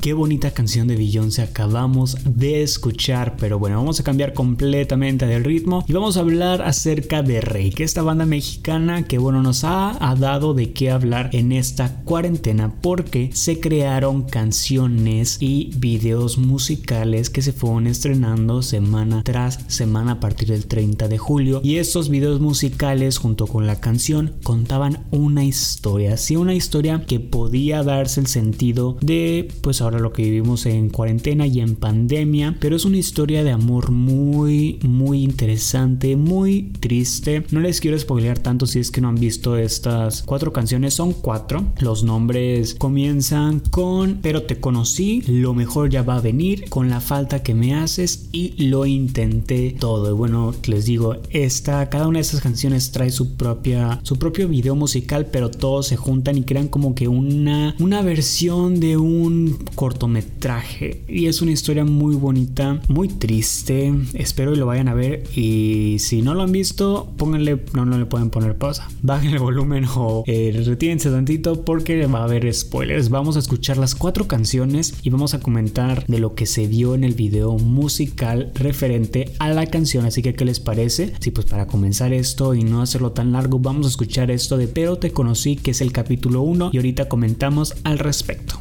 Qué 0.00 0.14
bonita 0.14 0.52
canción 0.52 0.88
de 0.88 0.96
Beyoncé 0.96 1.42
acabamos 1.42 2.16
de 2.24 2.62
escuchar, 2.62 3.36
pero 3.38 3.58
bueno, 3.58 3.76
vamos 3.76 4.00
a 4.00 4.02
cambiar 4.02 4.32
completamente 4.32 5.26
del 5.26 5.44
ritmo 5.44 5.84
y 5.86 5.92
vamos 5.92 6.16
a 6.16 6.20
hablar 6.20 6.62
acerca 6.62 7.22
de 7.22 7.42
Rey, 7.42 7.68
que 7.68 7.84
esta 7.84 8.00
banda 8.00 8.24
mexicana 8.24 9.02
que 9.02 9.18
bueno 9.18 9.42
nos 9.42 9.62
ha, 9.64 9.98
dado 10.18 10.54
de 10.54 10.72
qué 10.72 10.90
hablar 10.90 11.28
en 11.34 11.52
esta 11.52 12.02
cuarentena 12.04 12.80
porque 12.80 13.28
se 13.34 13.60
crearon 13.60 14.22
canciones 14.22 15.36
y 15.38 15.70
videos 15.76 16.38
musicales 16.38 17.28
que 17.28 17.42
se 17.42 17.52
fueron 17.52 17.86
estrenando 17.86 18.62
semana 18.62 19.22
tras 19.22 19.60
semana 19.66 20.12
a 20.12 20.20
partir 20.20 20.48
del 20.48 20.64
30 20.64 21.08
de 21.08 21.18
julio 21.18 21.60
y 21.62 21.76
estos 21.76 22.08
videos 22.08 22.40
musicales 22.40 23.18
junto 23.18 23.46
con 23.46 23.66
la 23.66 23.80
canción 23.80 24.32
contaban 24.44 25.04
una 25.10 25.44
historia, 25.44 26.16
sí 26.16 26.36
una 26.36 26.54
historia 26.54 27.04
que 27.06 27.20
podía 27.20 27.82
darse 27.82 28.20
el 28.20 28.28
sentido 28.28 28.96
de 29.02 29.52
pues 29.60 29.82
ahora 29.82 29.89
ahora 29.90 30.02
lo 30.02 30.12
que 30.12 30.22
vivimos 30.22 30.66
en 30.66 30.88
cuarentena 30.88 31.46
y 31.46 31.60
en 31.60 31.74
pandemia, 31.74 32.56
pero 32.60 32.76
es 32.76 32.84
una 32.84 32.96
historia 32.96 33.42
de 33.42 33.50
amor 33.50 33.90
muy, 33.90 34.78
muy 34.82 35.22
interesante, 35.22 36.16
muy 36.16 36.70
triste. 36.78 37.44
No 37.50 37.60
les 37.60 37.80
quiero 37.80 37.98
spoilear 37.98 38.38
tanto 38.38 38.66
si 38.66 38.78
es 38.78 38.90
que 38.90 39.00
no 39.00 39.08
han 39.08 39.16
visto 39.16 39.56
estas 39.56 40.22
cuatro 40.22 40.52
canciones, 40.52 40.94
son 40.94 41.12
cuatro. 41.12 41.64
Los 41.80 42.04
nombres 42.04 42.74
comienzan 42.74 43.60
con 43.70 44.18
Pero 44.22 44.44
te 44.44 44.60
conocí, 44.60 45.22
lo 45.26 45.54
mejor 45.54 45.90
ya 45.90 46.02
va 46.02 46.16
a 46.16 46.20
venir, 46.20 46.68
con 46.68 46.88
la 46.88 47.00
falta 47.00 47.42
que 47.42 47.54
me 47.54 47.74
haces 47.74 48.28
y 48.32 48.66
lo 48.68 48.86
intenté 48.86 49.74
todo. 49.78 50.10
Y 50.10 50.14
bueno, 50.14 50.54
les 50.66 50.84
digo, 50.84 51.16
esta, 51.30 51.88
cada 51.88 52.06
una 52.06 52.18
de 52.18 52.22
estas 52.22 52.40
canciones 52.40 52.92
trae 52.92 53.10
su 53.10 53.34
propia, 53.34 54.00
su 54.04 54.18
propio 54.18 54.46
video 54.48 54.76
musical, 54.76 55.26
pero 55.26 55.50
todos 55.50 55.88
se 55.88 55.96
juntan 55.96 56.38
y 56.38 56.42
crean 56.42 56.68
como 56.68 56.94
que 56.94 57.08
una, 57.08 57.74
una 57.80 58.02
versión 58.02 58.78
de 58.78 58.96
un 58.96 59.58
cortometraje. 59.80 61.04
Y 61.08 61.24
es 61.24 61.40
una 61.40 61.52
historia 61.52 61.86
muy 61.86 62.14
bonita, 62.14 62.82
muy 62.88 63.08
triste. 63.08 63.94
Espero 64.12 64.52
que 64.52 64.58
lo 64.58 64.66
vayan 64.66 64.88
a 64.88 64.94
ver. 64.94 65.22
Y 65.34 65.96
si 66.00 66.20
no 66.20 66.34
lo 66.34 66.42
han 66.42 66.52
visto, 66.52 67.10
pónganle, 67.16 67.64
no, 67.72 67.86
no 67.86 67.96
le 67.96 68.04
pueden 68.04 68.28
poner 68.28 68.58
pausa. 68.58 68.90
Bajen 69.02 69.32
el 69.32 69.38
volumen 69.38 69.86
o 69.96 70.22
eh, 70.26 70.52
tantito 70.76 71.64
porque 71.64 72.04
va 72.04 72.18
a 72.18 72.24
haber 72.24 72.52
spoilers. 72.52 73.08
Vamos 73.08 73.36
a 73.36 73.38
escuchar 73.38 73.78
las 73.78 73.94
cuatro 73.94 74.28
canciones 74.28 74.96
y 75.02 75.08
vamos 75.08 75.32
a 75.32 75.40
comentar 75.40 76.04
de 76.06 76.18
lo 76.18 76.34
que 76.34 76.44
se 76.44 76.68
dio 76.68 76.94
en 76.94 77.02
el 77.02 77.14
video 77.14 77.56
musical 77.56 78.52
referente 78.56 79.32
a 79.38 79.48
la 79.48 79.64
canción. 79.64 80.04
Así 80.04 80.20
que, 80.20 80.34
¿qué 80.34 80.44
les 80.44 80.60
parece? 80.60 81.14
Sí, 81.20 81.30
pues 81.30 81.46
para 81.46 81.66
comenzar 81.66 82.12
esto 82.12 82.54
y 82.54 82.64
no 82.64 82.82
hacerlo 82.82 83.12
tan 83.12 83.32
largo, 83.32 83.58
vamos 83.58 83.86
a 83.86 83.88
escuchar 83.88 84.30
esto 84.30 84.58
de 84.58 84.68
Pero 84.68 84.98
te 84.98 85.12
conocí, 85.12 85.56
que 85.56 85.70
es 85.70 85.80
el 85.80 85.90
capítulo 85.90 86.42
1, 86.42 86.68
y 86.74 86.76
ahorita 86.76 87.08
comentamos 87.08 87.76
al 87.84 87.98
respecto 87.98 88.60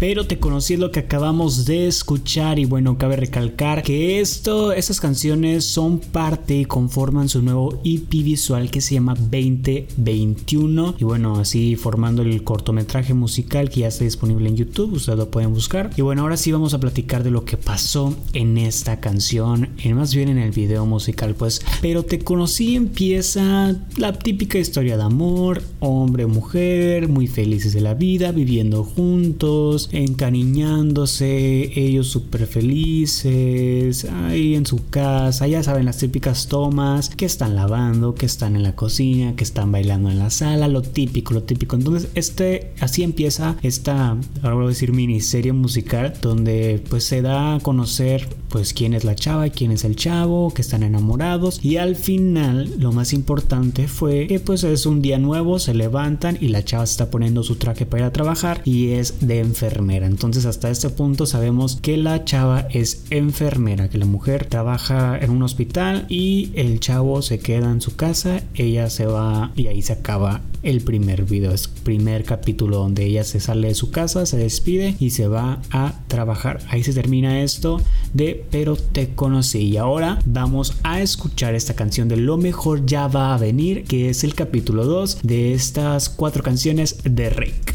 pero 0.00 0.26
te 0.26 0.38
conocí 0.38 0.78
lo 0.78 0.90
que 0.90 1.00
acabamos 1.00 1.66
de 1.66 1.86
escuchar 1.86 2.58
y 2.58 2.64
bueno, 2.64 2.96
cabe 2.96 3.16
recalcar 3.16 3.82
que 3.82 4.18
esto, 4.20 4.72
estas 4.72 4.98
canciones 4.98 5.66
son 5.66 5.98
parte 5.98 6.56
y 6.56 6.64
conforman 6.64 7.28
su 7.28 7.42
nuevo 7.42 7.78
EP 7.84 8.08
visual 8.08 8.70
que 8.70 8.80
se 8.80 8.94
llama 8.94 9.14
2021 9.14 10.94
y 10.98 11.04
bueno, 11.04 11.36
así 11.36 11.76
formando 11.76 12.22
el 12.22 12.42
cortometraje 12.42 13.12
musical 13.12 13.68
que 13.68 13.80
ya 13.80 13.88
está 13.88 14.04
disponible 14.04 14.48
en 14.48 14.56
YouTube, 14.56 14.94
ustedes 14.94 15.18
lo 15.18 15.30
pueden 15.30 15.52
buscar. 15.52 15.90
Y 15.98 16.00
bueno, 16.00 16.22
ahora 16.22 16.38
sí 16.38 16.50
vamos 16.50 16.72
a 16.72 16.80
platicar 16.80 17.22
de 17.22 17.30
lo 17.30 17.44
que 17.44 17.58
pasó 17.58 18.16
en 18.32 18.56
esta 18.56 19.00
canción, 19.00 19.68
en 19.84 19.96
más 19.96 20.14
bien 20.14 20.30
en 20.30 20.38
el 20.38 20.50
video 20.50 20.86
musical, 20.86 21.34
pues, 21.34 21.60
pero 21.82 22.04
te 22.04 22.20
conocí 22.20 22.74
empieza 22.74 23.76
la 23.98 24.14
típica 24.14 24.58
historia 24.58 24.96
de 24.96 25.02
amor, 25.02 25.62
hombre, 25.80 26.24
mujer, 26.24 27.08
muy 27.08 27.26
felices 27.26 27.74
de 27.74 27.82
la 27.82 27.92
vida, 27.92 28.32
viviendo 28.32 28.82
juntos, 28.82 29.89
encariñándose, 29.92 31.78
ellos 31.78 32.08
súper 32.08 32.46
felices, 32.46 34.04
ahí 34.04 34.54
en 34.54 34.66
su 34.66 34.88
casa, 34.88 35.46
ya 35.46 35.62
saben 35.62 35.84
las 35.84 35.98
típicas 35.98 36.48
tomas, 36.48 37.10
que 37.10 37.26
están 37.26 37.54
lavando, 37.54 38.14
que 38.14 38.26
están 38.26 38.56
en 38.56 38.62
la 38.62 38.74
cocina, 38.74 39.34
que 39.36 39.44
están 39.44 39.72
bailando 39.72 40.10
en 40.10 40.18
la 40.18 40.30
sala, 40.30 40.68
lo 40.68 40.82
típico, 40.82 41.34
lo 41.34 41.42
típico. 41.42 41.76
Entonces, 41.76 42.10
este, 42.14 42.72
así 42.80 43.02
empieza 43.02 43.56
esta, 43.62 44.16
ahora 44.42 44.54
voy 44.54 44.64
a 44.66 44.68
decir, 44.68 44.92
miniserie 44.92 45.52
musical, 45.52 46.14
donde 46.20 46.82
pues 46.88 47.04
se 47.04 47.22
da 47.22 47.56
a 47.56 47.60
conocer 47.60 48.28
pues 48.50 48.74
quién 48.74 48.94
es 48.94 49.04
la 49.04 49.14
chava 49.14 49.46
y 49.46 49.50
quién 49.50 49.70
es 49.70 49.84
el 49.84 49.96
chavo, 49.96 50.52
que 50.52 50.62
están 50.62 50.82
enamorados 50.82 51.64
y 51.64 51.76
al 51.76 51.96
final 51.96 52.74
lo 52.78 52.92
más 52.92 53.12
importante 53.12 53.88
fue 53.88 54.26
que 54.26 54.40
pues 54.40 54.64
es 54.64 54.86
un 54.86 55.00
día 55.02 55.18
nuevo, 55.18 55.58
se 55.58 55.74
levantan 55.74 56.36
y 56.40 56.48
la 56.48 56.64
chava 56.64 56.86
se 56.86 56.92
está 56.92 57.10
poniendo 57.10 57.42
su 57.42 57.56
traje 57.56 57.86
para 57.86 58.02
ir 58.02 58.06
a 58.06 58.12
trabajar 58.12 58.62
y 58.64 58.90
es 58.90 59.26
de 59.26 59.40
enfermedad 59.40 60.08
entonces 60.08 60.46
hasta 60.46 60.70
este 60.70 60.90
punto 60.90 61.26
sabemos 61.26 61.78
que 61.80 61.96
la 61.96 62.24
chava 62.24 62.66
es 62.70 63.04
enfermera, 63.10 63.88
que 63.88 63.98
la 63.98 64.06
mujer 64.06 64.46
trabaja 64.46 65.18
en 65.18 65.30
un 65.30 65.42
hospital 65.42 66.06
y 66.08 66.50
el 66.54 66.80
chavo 66.80 67.22
se 67.22 67.38
queda 67.38 67.70
en 67.70 67.80
su 67.80 67.96
casa, 67.96 68.42
ella 68.54 68.90
se 68.90 69.06
va 69.06 69.52
y 69.56 69.66
ahí 69.68 69.82
se 69.82 69.92
acaba 69.92 70.42
el 70.62 70.82
primer 70.82 71.24
video, 71.24 71.52
es 71.52 71.68
primer 71.68 72.24
capítulo 72.24 72.78
donde 72.78 73.04
ella 73.04 73.24
se 73.24 73.40
sale 73.40 73.68
de 73.68 73.74
su 73.74 73.90
casa, 73.90 74.26
se 74.26 74.36
despide 74.36 74.94
y 74.98 75.10
se 75.10 75.26
va 75.26 75.62
a 75.70 75.94
trabajar. 76.08 76.60
Ahí 76.68 76.82
se 76.82 76.92
termina 76.92 77.42
esto 77.42 77.80
de 78.12 78.39
Pero 78.50 78.76
te 78.76 79.14
conocí 79.14 79.60
y 79.60 79.76
ahora 79.76 80.18
vamos 80.24 80.76
a 80.82 81.00
escuchar 81.00 81.54
esta 81.54 81.74
canción 81.74 82.08
de 82.08 82.16
Lo 82.16 82.36
mejor 82.36 82.86
ya 82.86 83.08
va 83.08 83.34
a 83.34 83.38
venir, 83.38 83.84
que 83.84 84.10
es 84.10 84.24
el 84.24 84.34
capítulo 84.34 84.84
2 84.84 85.18
de 85.22 85.52
estas 85.54 86.08
cuatro 86.08 86.42
canciones 86.42 86.98
de 87.04 87.30
Rick. 87.30 87.74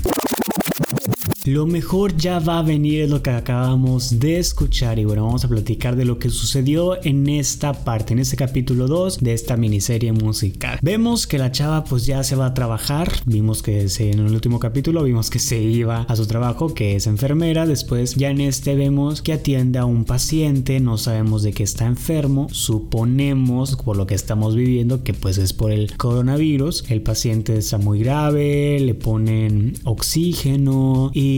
Lo 1.46 1.68
mejor 1.68 2.18
ya 2.18 2.40
va 2.40 2.58
a 2.58 2.64
venir 2.64 3.02
es 3.02 3.10
lo 3.12 3.22
que 3.22 3.30
acabamos 3.30 4.20
de 4.20 4.40
escuchar. 4.40 4.98
Y 4.98 5.06
bueno, 5.06 5.26
vamos 5.26 5.46
a 5.46 5.48
platicar 5.48 5.96
de 5.96 6.04
lo 6.04 6.18
que 6.18 6.32
sucedió 6.32 6.98
en 7.04 7.30
esta 7.30 7.72
parte, 7.72 8.14
en 8.14 8.20
este 8.20 8.36
capítulo 8.36 8.88
2 8.88 9.20
de 9.20 9.34
esta 9.34 9.56
miniserie 9.56 10.12
musical. 10.12 10.80
Vemos 10.82 11.28
que 11.28 11.38
la 11.38 11.52
chava 11.52 11.84
pues 11.84 12.08
ya 12.08 12.24
se 12.24 12.36
va 12.36 12.48
a 12.48 12.54
trabajar, 12.56 13.12
vimos 13.28 13.62
que 13.62 13.86
en 14.00 14.20
el 14.22 14.34
último 14.34 14.58
capítulo 14.58 15.04
vimos 15.04 15.30
que 15.30 15.38
se 15.38 15.62
iba 15.62 16.02
a 16.02 16.16
su 16.16 16.26
trabajo, 16.26 16.74
que 16.74 16.96
es 16.96 17.06
enfermera, 17.06 17.68
después 17.68 18.16
ya 18.16 18.32
en 18.32 18.42
este 18.42 18.74
vemos 18.74 19.22
que 19.22 19.34
atiende 19.34 19.78
a 19.78 19.86
un 19.86 20.04
paciente, 20.04 20.80
no 20.80 20.98
sabemos 20.98 21.44
de 21.44 21.54
qué 21.54 21.62
está 21.62 21.86
enfermo, 21.86 22.48
suponemos 22.52 23.76
por 23.76 23.98
lo 23.98 24.08
que 24.08 24.16
estamos 24.16 24.56
viviendo 24.56 25.04
que 25.04 25.14
pues 25.14 25.38
es 25.38 25.54
por 25.54 25.72
el 25.72 25.96
coronavirus, 25.96 26.86
el 26.90 27.04
paciente 27.04 27.56
está 27.56 27.78
muy 27.78 28.00
grave, 28.00 28.80
le 28.80 28.96
ponen 28.96 29.74
oxígeno 29.84 31.12
y 31.14 31.35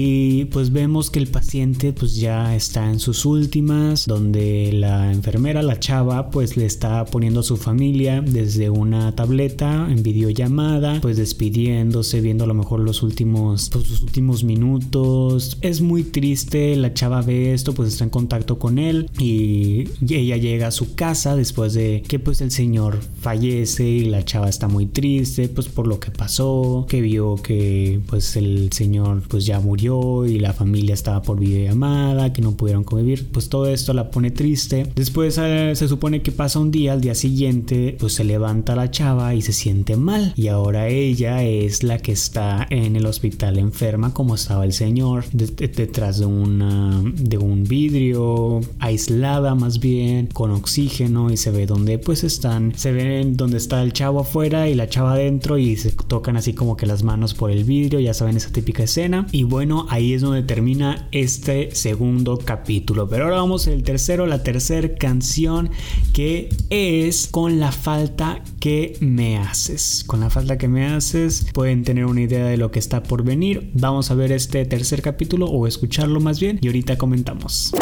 pues 0.52 0.72
vemos 0.72 1.10
que 1.10 1.20
el 1.20 1.28
paciente 1.28 1.94
pues 1.94 2.16
ya 2.16 2.56
está 2.56 2.90
en 2.90 3.00
sus 3.00 3.26
últimas, 3.26 4.06
donde 4.06 4.72
la 4.74 5.12
enfermera, 5.12 5.62
la 5.62 5.80
chava, 5.80 6.30
pues 6.30 6.58
le 6.58 6.66
está 6.66 7.06
poniendo 7.06 7.42
a 7.42 7.44
su 7.44 7.58
familia 7.58 8.22
desde 8.22 8.70
una 8.70 9.16
tableta 9.16 9.88
en 9.90 10.04
videollamada, 10.04 11.00
pues 11.02 11.18
despidiéndose, 11.18 12.22
viendo 12.22 12.44
a 12.44 12.48
lo 12.48 12.54
mejor 12.54 12.80
los 12.80 13.04
últimos, 13.04 13.70
pues, 13.72 13.90
los 13.90 14.02
últimos 14.02 14.44
minutos. 14.44 15.58
Es 15.62 15.82
muy 15.82 16.04
triste, 16.04 16.76
la 16.76 16.94
chava 16.94 17.22
ve 17.22 17.54
esto, 17.54 17.74
pues 17.74 17.90
está 17.90 18.04
en 18.04 18.10
contacto 18.10 18.60
con 18.60 18.80
él 18.80 19.10
y 19.20 19.86
ella 20.08 20.38
llega 20.38 20.68
a 20.68 20.72
su 20.72 20.96
casa 20.96 21.36
después 21.36 21.74
de 21.74 22.04
que 22.08 22.20
pues 22.20 22.42
el 22.42 22.52
señor 22.52 23.00
fallece 23.20 23.88
y 23.88 24.06
la 24.06 24.24
chava 24.24 24.50
está 24.50 24.68
muy 24.68 24.86
triste 24.86 25.50
pues 25.50 25.68
por 25.68 25.88
lo 25.88 26.00
que 26.00 26.12
pasó, 26.12 26.86
que 26.88 27.02
vio 27.02 27.36
que 27.36 28.00
pues 28.08 28.36
el 28.36 28.72
señor 28.72 29.24
pues 29.28 29.46
ya 29.46 29.60
murió 29.60 29.87
y 29.88 30.40
la 30.40 30.54
familia 30.54 30.94
estaba 30.94 31.22
por 31.22 31.40
videollamada, 31.40 32.34
que 32.34 32.42
no 32.42 32.58
pudieron 32.58 32.84
convivir, 32.84 33.28
pues 33.32 33.50
todo 33.50 33.68
esto 33.68 33.94
la 33.94 34.12
pone 34.12 34.32
triste. 34.32 34.88
Después 34.96 35.38
eh, 35.42 35.74
se 35.76 35.88
supone 35.88 36.22
que 36.22 36.32
pasa 36.32 36.60
un 36.60 36.72
día, 36.72 36.94
al 36.94 37.02
día 37.02 37.16
siguiente, 37.16 37.96
pues 38.00 38.14
se 38.14 38.24
levanta 38.24 38.76
la 38.76 38.92
chava 38.92 39.34
y 39.36 39.42
se 39.42 39.54
siente 39.54 39.96
mal. 39.96 40.34
Y 40.36 40.48
ahora 40.48 40.88
ella 40.88 41.44
es 41.44 41.84
la 41.84 42.00
que 42.00 42.12
está 42.12 42.68
en 42.70 42.96
el 42.96 43.06
hospital 43.06 43.58
enferma, 43.58 44.14
como 44.14 44.36
estaba 44.36 44.66
el 44.66 44.74
señor, 44.74 45.26
detrás 45.32 46.20
de, 46.20 46.26
una, 46.26 47.02
de 47.04 47.38
un 47.38 47.64
vidrio, 47.64 48.62
aislada 48.80 49.56
más 49.56 49.80
bien, 49.80 50.28
con 50.28 50.52
oxígeno 50.52 51.32
y 51.32 51.38
se 51.38 51.52
ve 51.52 51.66
donde 51.66 52.00
pues 52.00 52.24
están, 52.24 52.74
se 52.76 52.92
ven 52.92 53.38
donde 53.38 53.58
está 53.58 53.82
el 53.84 53.94
chavo 53.94 54.20
afuera 54.22 54.70
y 54.70 54.76
la 54.76 54.90
chava 54.90 55.14
adentro 55.14 55.58
y 55.58 55.76
se 55.78 55.92
tocan 55.92 56.38
así 56.38 56.54
como 56.54 56.78
que 56.78 56.86
las 56.86 57.04
manos 57.04 57.34
por 57.34 57.52
el 57.52 57.64
vidrio, 57.64 58.00
ya 58.00 58.14
saben 58.14 58.38
esa 58.38 58.52
típica 58.52 58.84
escena. 58.84 59.28
Y 59.32 59.44
bueno, 59.44 59.77
ahí 59.90 60.14
es 60.14 60.22
donde 60.22 60.44
termina 60.44 61.08
este 61.12 61.76
segundo 61.76 62.40
capítulo. 62.40 63.08
Pero 63.08 63.26
ahora 63.26 63.38
vamos 63.38 63.68
al 63.68 63.84
tercero, 63.84 64.26
la 64.26 64.44
tercera 64.44 64.96
canción 64.96 65.70
que 66.14 66.50
es 66.70 67.28
Con 67.28 67.60
la 67.60 67.72
falta 67.72 68.44
que 68.60 68.98
me 69.00 69.38
haces. 69.38 70.04
Con 70.08 70.22
la 70.22 70.30
falta 70.30 70.58
que 70.58 70.68
me 70.68 70.86
haces 70.88 71.48
pueden 71.54 71.84
tener 71.84 72.06
una 72.06 72.22
idea 72.22 72.46
de 72.46 72.58
lo 72.58 72.72
que 72.72 72.80
está 72.80 73.04
por 73.04 73.24
venir. 73.24 73.72
Vamos 73.74 74.12
a 74.12 74.16
ver 74.16 74.32
este 74.32 74.66
tercer 74.66 75.02
capítulo 75.02 75.48
o 75.48 75.68
escucharlo 75.68 76.20
más 76.20 76.40
bien 76.40 76.60
y 76.62 76.68
ahorita 76.68 76.98
comentamos 76.98 77.74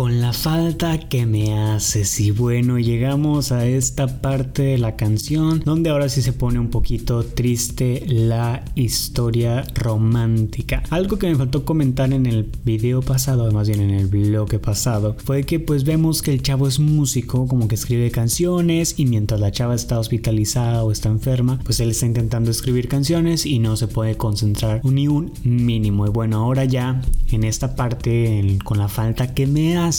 con 0.00 0.22
la 0.22 0.32
falta 0.32 0.98
que 0.98 1.26
me 1.26 1.52
haces. 1.52 2.20
Y 2.20 2.30
bueno, 2.30 2.78
llegamos 2.78 3.52
a 3.52 3.66
esta 3.66 4.22
parte 4.22 4.62
de 4.62 4.78
la 4.78 4.96
canción 4.96 5.60
donde 5.62 5.90
ahora 5.90 6.08
sí 6.08 6.22
se 6.22 6.32
pone 6.32 6.58
un 6.58 6.70
poquito 6.70 7.22
triste 7.22 8.02
la 8.08 8.64
historia 8.76 9.62
romántica. 9.74 10.82
Algo 10.88 11.18
que 11.18 11.28
me 11.28 11.36
faltó 11.36 11.66
comentar 11.66 12.14
en 12.14 12.24
el 12.24 12.50
video 12.64 13.02
pasado, 13.02 13.52
más 13.52 13.68
bien 13.68 13.82
en 13.82 13.90
el 13.90 14.06
bloque 14.06 14.58
pasado, 14.58 15.16
fue 15.22 15.42
que 15.42 15.60
pues 15.60 15.84
vemos 15.84 16.22
que 16.22 16.32
el 16.32 16.40
chavo 16.40 16.66
es 16.66 16.78
músico, 16.78 17.46
como 17.46 17.68
que 17.68 17.74
escribe 17.74 18.10
canciones 18.10 18.94
y 18.96 19.04
mientras 19.04 19.38
la 19.38 19.52
chava 19.52 19.74
está 19.74 19.98
hospitalizada 19.98 20.82
o 20.82 20.92
está 20.92 21.10
enferma, 21.10 21.58
pues 21.62 21.78
él 21.78 21.90
está 21.90 22.06
intentando 22.06 22.50
escribir 22.50 22.88
canciones 22.88 23.44
y 23.44 23.58
no 23.58 23.76
se 23.76 23.86
puede 23.86 24.16
concentrar 24.16 24.80
ni 24.82 25.08
un 25.08 25.34
mínimo. 25.44 26.06
Y 26.06 26.10
bueno, 26.10 26.38
ahora 26.38 26.64
ya 26.64 27.02
en 27.30 27.44
esta 27.44 27.76
parte, 27.76 28.58
con 28.64 28.78
la 28.78 28.88
falta 28.88 29.34
que 29.34 29.46
me 29.46 29.76
hace, 29.76 29.89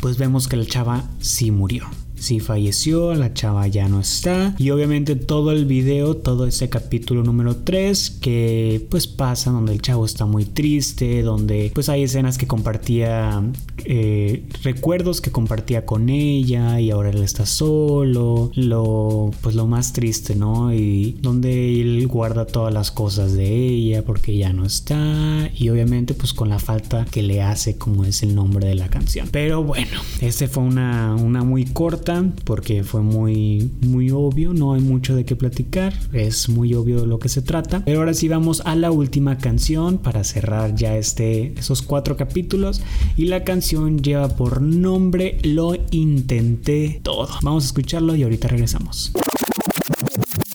pues 0.00 0.18
vemos 0.18 0.48
que 0.48 0.56
la 0.56 0.66
chava 0.66 1.04
sí 1.20 1.50
murió. 1.50 1.88
Sí 2.18 2.40
falleció, 2.40 3.14
la 3.14 3.32
chava 3.34 3.66
ya 3.66 3.88
no 3.88 4.00
está. 4.00 4.54
Y 4.58 4.70
obviamente 4.70 5.16
todo 5.16 5.52
el 5.52 5.64
video, 5.66 6.16
todo 6.16 6.46
ese 6.46 6.68
capítulo 6.68 7.22
número 7.22 7.56
3 7.56 8.10
que 8.20 8.86
pues 8.90 9.06
pasa 9.06 9.50
donde 9.50 9.72
el 9.72 9.82
chavo 9.82 10.04
está 10.04 10.26
muy 10.26 10.44
triste, 10.44 11.22
donde 11.22 11.70
pues 11.74 11.88
hay 11.88 12.02
escenas 12.02 12.38
que 12.38 12.46
compartía, 12.46 13.42
eh, 13.84 14.44
recuerdos 14.62 15.20
que 15.20 15.30
compartía 15.30 15.86
con 15.86 16.08
ella 16.08 16.80
y 16.80 16.90
ahora 16.90 17.10
él 17.10 17.22
está 17.22 17.46
solo, 17.46 18.50
lo 18.54 19.30
pues 19.40 19.54
lo 19.54 19.66
más 19.66 19.92
triste, 19.92 20.34
¿no? 20.34 20.72
Y 20.72 21.16
donde 21.20 21.80
él 21.80 22.06
guarda 22.06 22.46
todas 22.46 22.72
las 22.72 22.90
cosas 22.90 23.32
de 23.34 23.54
ella 23.54 24.02
porque 24.04 24.36
ya 24.36 24.52
no 24.52 24.64
está 24.64 25.50
y 25.54 25.68
obviamente 25.68 26.14
pues 26.14 26.32
con 26.32 26.48
la 26.48 26.58
falta 26.58 27.04
que 27.04 27.22
le 27.22 27.42
hace 27.42 27.76
como 27.76 28.04
es 28.04 28.22
el 28.22 28.34
nombre 28.34 28.68
de 28.68 28.74
la 28.74 28.88
canción. 28.88 29.28
Pero 29.30 29.62
bueno, 29.62 30.00
este 30.20 30.48
fue 30.48 30.62
una, 30.62 31.14
una 31.14 31.44
muy 31.44 31.64
corta 31.64 32.07
porque 32.44 32.84
fue 32.84 33.02
muy 33.02 33.70
muy 33.82 34.10
obvio, 34.10 34.54
no 34.54 34.72
hay 34.72 34.80
mucho 34.80 35.14
de 35.14 35.24
qué 35.24 35.36
platicar, 35.36 35.92
es 36.12 36.48
muy 36.48 36.72
obvio 36.74 37.02
de 37.02 37.06
lo 37.06 37.18
que 37.18 37.28
se 37.28 37.42
trata. 37.42 37.84
Pero 37.84 37.98
ahora 37.98 38.14
sí 38.14 38.28
vamos 38.28 38.62
a 38.64 38.74
la 38.76 38.90
última 38.90 39.36
canción 39.36 39.98
para 39.98 40.24
cerrar 40.24 40.74
ya 40.74 40.96
este 40.96 41.52
esos 41.58 41.82
cuatro 41.82 42.16
capítulos 42.16 42.80
y 43.16 43.26
la 43.26 43.44
canción 43.44 43.98
lleva 43.98 44.28
por 44.28 44.62
nombre 44.62 45.38
Lo 45.42 45.74
intenté 45.90 47.00
todo. 47.02 47.28
Vamos 47.42 47.64
a 47.64 47.66
escucharlo 47.66 48.14
y 48.14 48.22
ahorita 48.22 48.48
regresamos. 48.48 49.12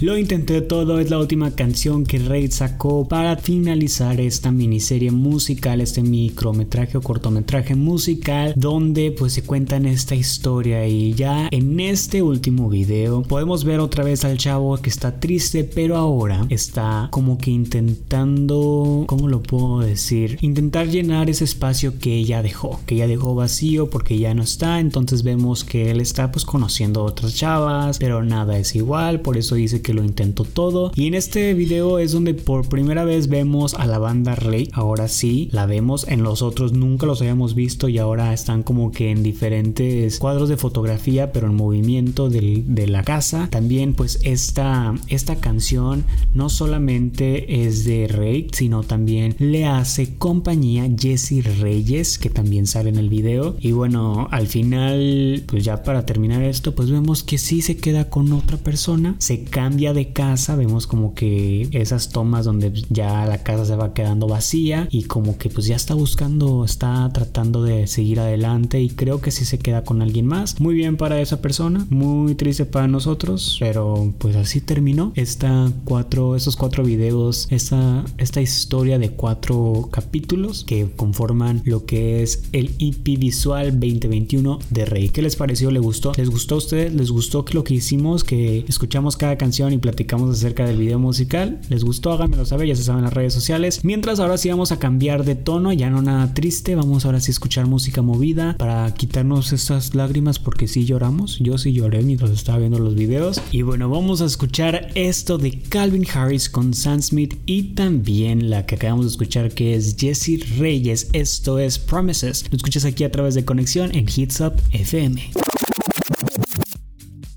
Lo 0.03 0.17
intenté 0.17 0.59
todo 0.59 0.99
es 0.99 1.09
la 1.09 1.17
última 1.17 1.51
canción 1.51 2.03
que 2.03 2.19
Raid 2.19 2.51
sacó 2.51 3.07
para 3.07 3.37
finalizar 3.37 4.19
esta 4.19 4.51
miniserie 4.51 5.11
musical, 5.11 5.79
este 5.79 6.01
micrometraje 6.01 6.97
o 6.97 7.01
cortometraje 7.01 7.73
musical 7.75 8.53
donde 8.57 9.13
pues 9.17 9.31
se 9.31 9.43
cuentan 9.43 9.85
esta 9.85 10.13
historia. 10.13 10.85
Y 10.85 11.13
ya 11.13 11.47
en 11.51 11.79
este 11.79 12.21
último 12.21 12.67
video 12.67 13.23
podemos 13.23 13.63
ver 13.63 13.79
otra 13.79 14.03
vez 14.03 14.25
al 14.25 14.37
chavo 14.37 14.75
que 14.75 14.89
está 14.89 15.21
triste 15.21 15.63
pero 15.63 15.95
ahora 15.95 16.47
está 16.49 17.07
como 17.09 17.37
que 17.37 17.51
intentando, 17.51 19.05
¿cómo 19.07 19.29
lo 19.29 19.41
puedo 19.41 19.79
decir? 19.79 20.37
Intentar 20.41 20.89
llenar 20.89 21.29
ese 21.29 21.45
espacio 21.45 21.97
que 21.97 22.13
ella 22.13 22.43
dejó, 22.43 22.81
que 22.85 22.95
ella 22.95 23.07
dejó 23.07 23.35
vacío 23.35 23.89
porque 23.89 24.19
ya 24.19 24.33
no 24.33 24.43
está, 24.43 24.81
entonces 24.81 25.23
vemos 25.23 25.63
que 25.63 25.91
él 25.91 26.01
está 26.01 26.29
pues 26.29 26.43
conociendo 26.43 26.99
a 26.99 27.05
otras 27.05 27.35
chavas, 27.35 27.99
pero 27.99 28.21
nada 28.21 28.57
es 28.57 28.75
igual, 28.75 29.21
por 29.21 29.37
eso 29.37 29.55
dice 29.55 29.81
que 29.81 29.92
lo 29.93 30.03
intentó 30.03 30.43
todo. 30.43 30.91
Y 30.95 31.07
en 31.07 31.13
este 31.13 31.53
video 31.53 31.99
es 31.99 32.11
donde 32.11 32.33
por 32.33 32.67
primera 32.67 33.03
vez 33.03 33.27
vemos 33.27 33.73
a 33.73 33.85
la 33.85 33.99
banda 33.99 34.35
Rey. 34.35 34.69
Ahora 34.73 35.07
sí, 35.07 35.49
la 35.51 35.65
vemos. 35.65 36.07
En 36.07 36.23
los 36.23 36.41
otros 36.41 36.73
nunca 36.73 37.05
los 37.05 37.21
habíamos 37.21 37.55
visto 37.55 37.89
y 37.89 37.97
ahora 37.97 38.33
están 38.33 38.63
como 38.63 38.91
que 38.91 39.11
en 39.11 39.23
diferentes 39.23 40.19
cuadros 40.19 40.49
de 40.49 40.57
fotografía, 40.57 41.31
pero 41.31 41.47
en 41.47 41.55
movimiento 41.55 42.29
de, 42.29 42.63
de 42.65 42.87
la 42.87 43.03
casa. 43.03 43.47
También 43.49 43.93
pues 43.93 44.19
esta, 44.23 44.93
esta 45.07 45.35
canción 45.37 46.05
no 46.33 46.49
solamente 46.49 47.65
es 47.65 47.85
de 47.85 48.07
Rey, 48.07 48.47
sino 48.51 48.83
también 48.83 49.35
le 49.39 49.65
hace 49.65 50.15
compañía 50.15 50.89
Jesse 50.97 51.43
Reyes, 51.59 52.17
que 52.17 52.29
también 52.29 52.67
sale 52.67 52.89
en 52.89 52.97
el 52.97 53.09
video. 53.09 53.55
Y 53.59 53.71
bueno, 53.71 54.27
al 54.31 54.47
final, 54.47 55.43
pues 55.47 55.63
ya 55.63 55.83
para 55.83 56.05
terminar 56.05 56.41
esto, 56.43 56.75
pues 56.75 56.89
vemos 56.89 57.23
que 57.23 57.37
sí 57.37 57.61
se 57.61 57.77
queda 57.77 58.09
con 58.09 58.31
otra 58.33 58.57
persona, 58.57 59.15
se 59.19 59.43
cambia 59.43 59.82
de 59.91 60.13
casa, 60.13 60.55
vemos 60.55 60.87
como 60.87 61.13
que 61.13 61.67
esas 61.73 62.09
tomas 62.09 62.45
donde 62.45 62.71
ya 62.89 63.25
la 63.25 63.43
casa 63.43 63.65
se 63.65 63.75
va 63.75 63.93
quedando 63.93 64.27
vacía 64.27 64.87
y 64.89 65.03
como 65.03 65.37
que 65.37 65.49
pues 65.49 65.65
ya 65.65 65.75
está 65.75 65.93
buscando, 65.95 66.63
está 66.63 67.11
tratando 67.11 67.63
de 67.63 67.87
seguir 67.87 68.21
adelante 68.21 68.81
y 68.81 68.89
creo 68.89 69.19
que 69.19 69.31
si 69.31 69.43
se 69.43 69.59
queda 69.59 69.83
con 69.83 70.01
alguien 70.01 70.27
más. 70.27 70.61
Muy 70.61 70.75
bien 70.75 70.95
para 70.95 71.19
esa 71.19 71.41
persona, 71.41 71.85
muy 71.89 72.35
triste 72.35 72.65
para 72.65 72.87
nosotros, 72.87 73.57
pero 73.59 74.13
pues 74.19 74.35
así 74.35 74.61
terminó 74.61 75.11
esta 75.15 75.71
cuatro, 75.83 76.35
esos 76.35 76.55
cuatro 76.55 76.83
videos, 76.83 77.47
esta, 77.49 78.05
esta 78.17 78.41
historia 78.41 78.99
de 78.99 79.09
cuatro 79.09 79.89
capítulos 79.91 80.63
que 80.63 80.87
conforman 80.95 81.61
lo 81.65 81.85
que 81.85 82.23
es 82.23 82.43
el 82.51 82.75
EP 82.79 83.19
visual 83.19 83.71
2021 83.79 84.59
de 84.69 84.85
Rey. 84.85 85.09
¿Qué 85.09 85.21
les 85.21 85.35
pareció? 85.35 85.71
¿Les 85.71 85.81
gustó? 85.81 86.11
¿Les 86.15 86.29
gustó 86.29 86.55
a 86.55 86.57
ustedes? 86.59 86.93
¿Les 86.93 87.11
gustó 87.11 87.45
lo 87.51 87.63
que 87.63 87.73
hicimos? 87.73 88.23
Que 88.23 88.65
escuchamos 88.67 89.17
cada 89.17 89.37
canción 89.37 89.72
y 89.73 89.77
platicamos 89.77 90.37
acerca 90.37 90.65
del 90.65 90.77
video 90.77 90.99
musical. 90.99 91.59
¿Les 91.69 91.83
gustó? 91.83 92.11
Háganmelo 92.11 92.45
saber, 92.45 92.67
ya 92.67 92.75
se 92.75 92.83
saben 92.83 92.99
en 92.99 93.05
las 93.05 93.13
redes 93.13 93.33
sociales. 93.33 93.81
Mientras 93.83 94.19
ahora 94.19 94.37
sí 94.37 94.49
vamos 94.49 94.71
a 94.71 94.79
cambiar 94.79 95.25
de 95.25 95.35
tono, 95.35 95.73
ya 95.73 95.89
no 95.89 96.01
nada 96.01 96.33
triste, 96.33 96.75
vamos 96.75 97.05
ahora 97.05 97.19
sí 97.19 97.31
a 97.31 97.33
escuchar 97.33 97.67
música 97.67 98.01
movida 98.01 98.55
para 98.57 98.93
quitarnos 98.93 99.53
estas 99.53 99.95
lágrimas 99.95 100.39
porque 100.39 100.67
sí 100.67 100.85
lloramos. 100.85 101.39
Yo 101.39 101.57
sí 101.57 101.73
lloré 101.73 102.01
mientras 102.03 102.31
estaba 102.31 102.59
viendo 102.59 102.79
los 102.79 102.95
videos. 102.95 103.41
Y 103.51 103.61
bueno, 103.61 103.89
vamos 103.89 104.21
a 104.21 104.25
escuchar 104.25 104.89
esto 104.95 105.37
de 105.37 105.59
Calvin 105.59 106.05
Harris 106.13 106.49
con 106.49 106.73
Sam 106.73 107.01
Smith 107.01 107.35
y 107.45 107.73
también 107.75 108.49
la 108.49 108.65
que 108.65 108.75
acabamos 108.75 109.05
de 109.05 109.11
escuchar 109.11 109.51
que 109.51 109.75
es 109.75 109.95
Jesse 109.97 110.57
Reyes. 110.57 111.09
Esto 111.13 111.59
es 111.59 111.79
Promises. 111.79 112.45
Lo 112.49 112.57
escuchas 112.57 112.85
aquí 112.85 113.03
a 113.03 113.11
través 113.11 113.35
de 113.35 113.45
conexión 113.45 113.93
en 113.95 114.05
Hits 114.07 114.41
Up 114.41 114.53
FM. 114.71 115.31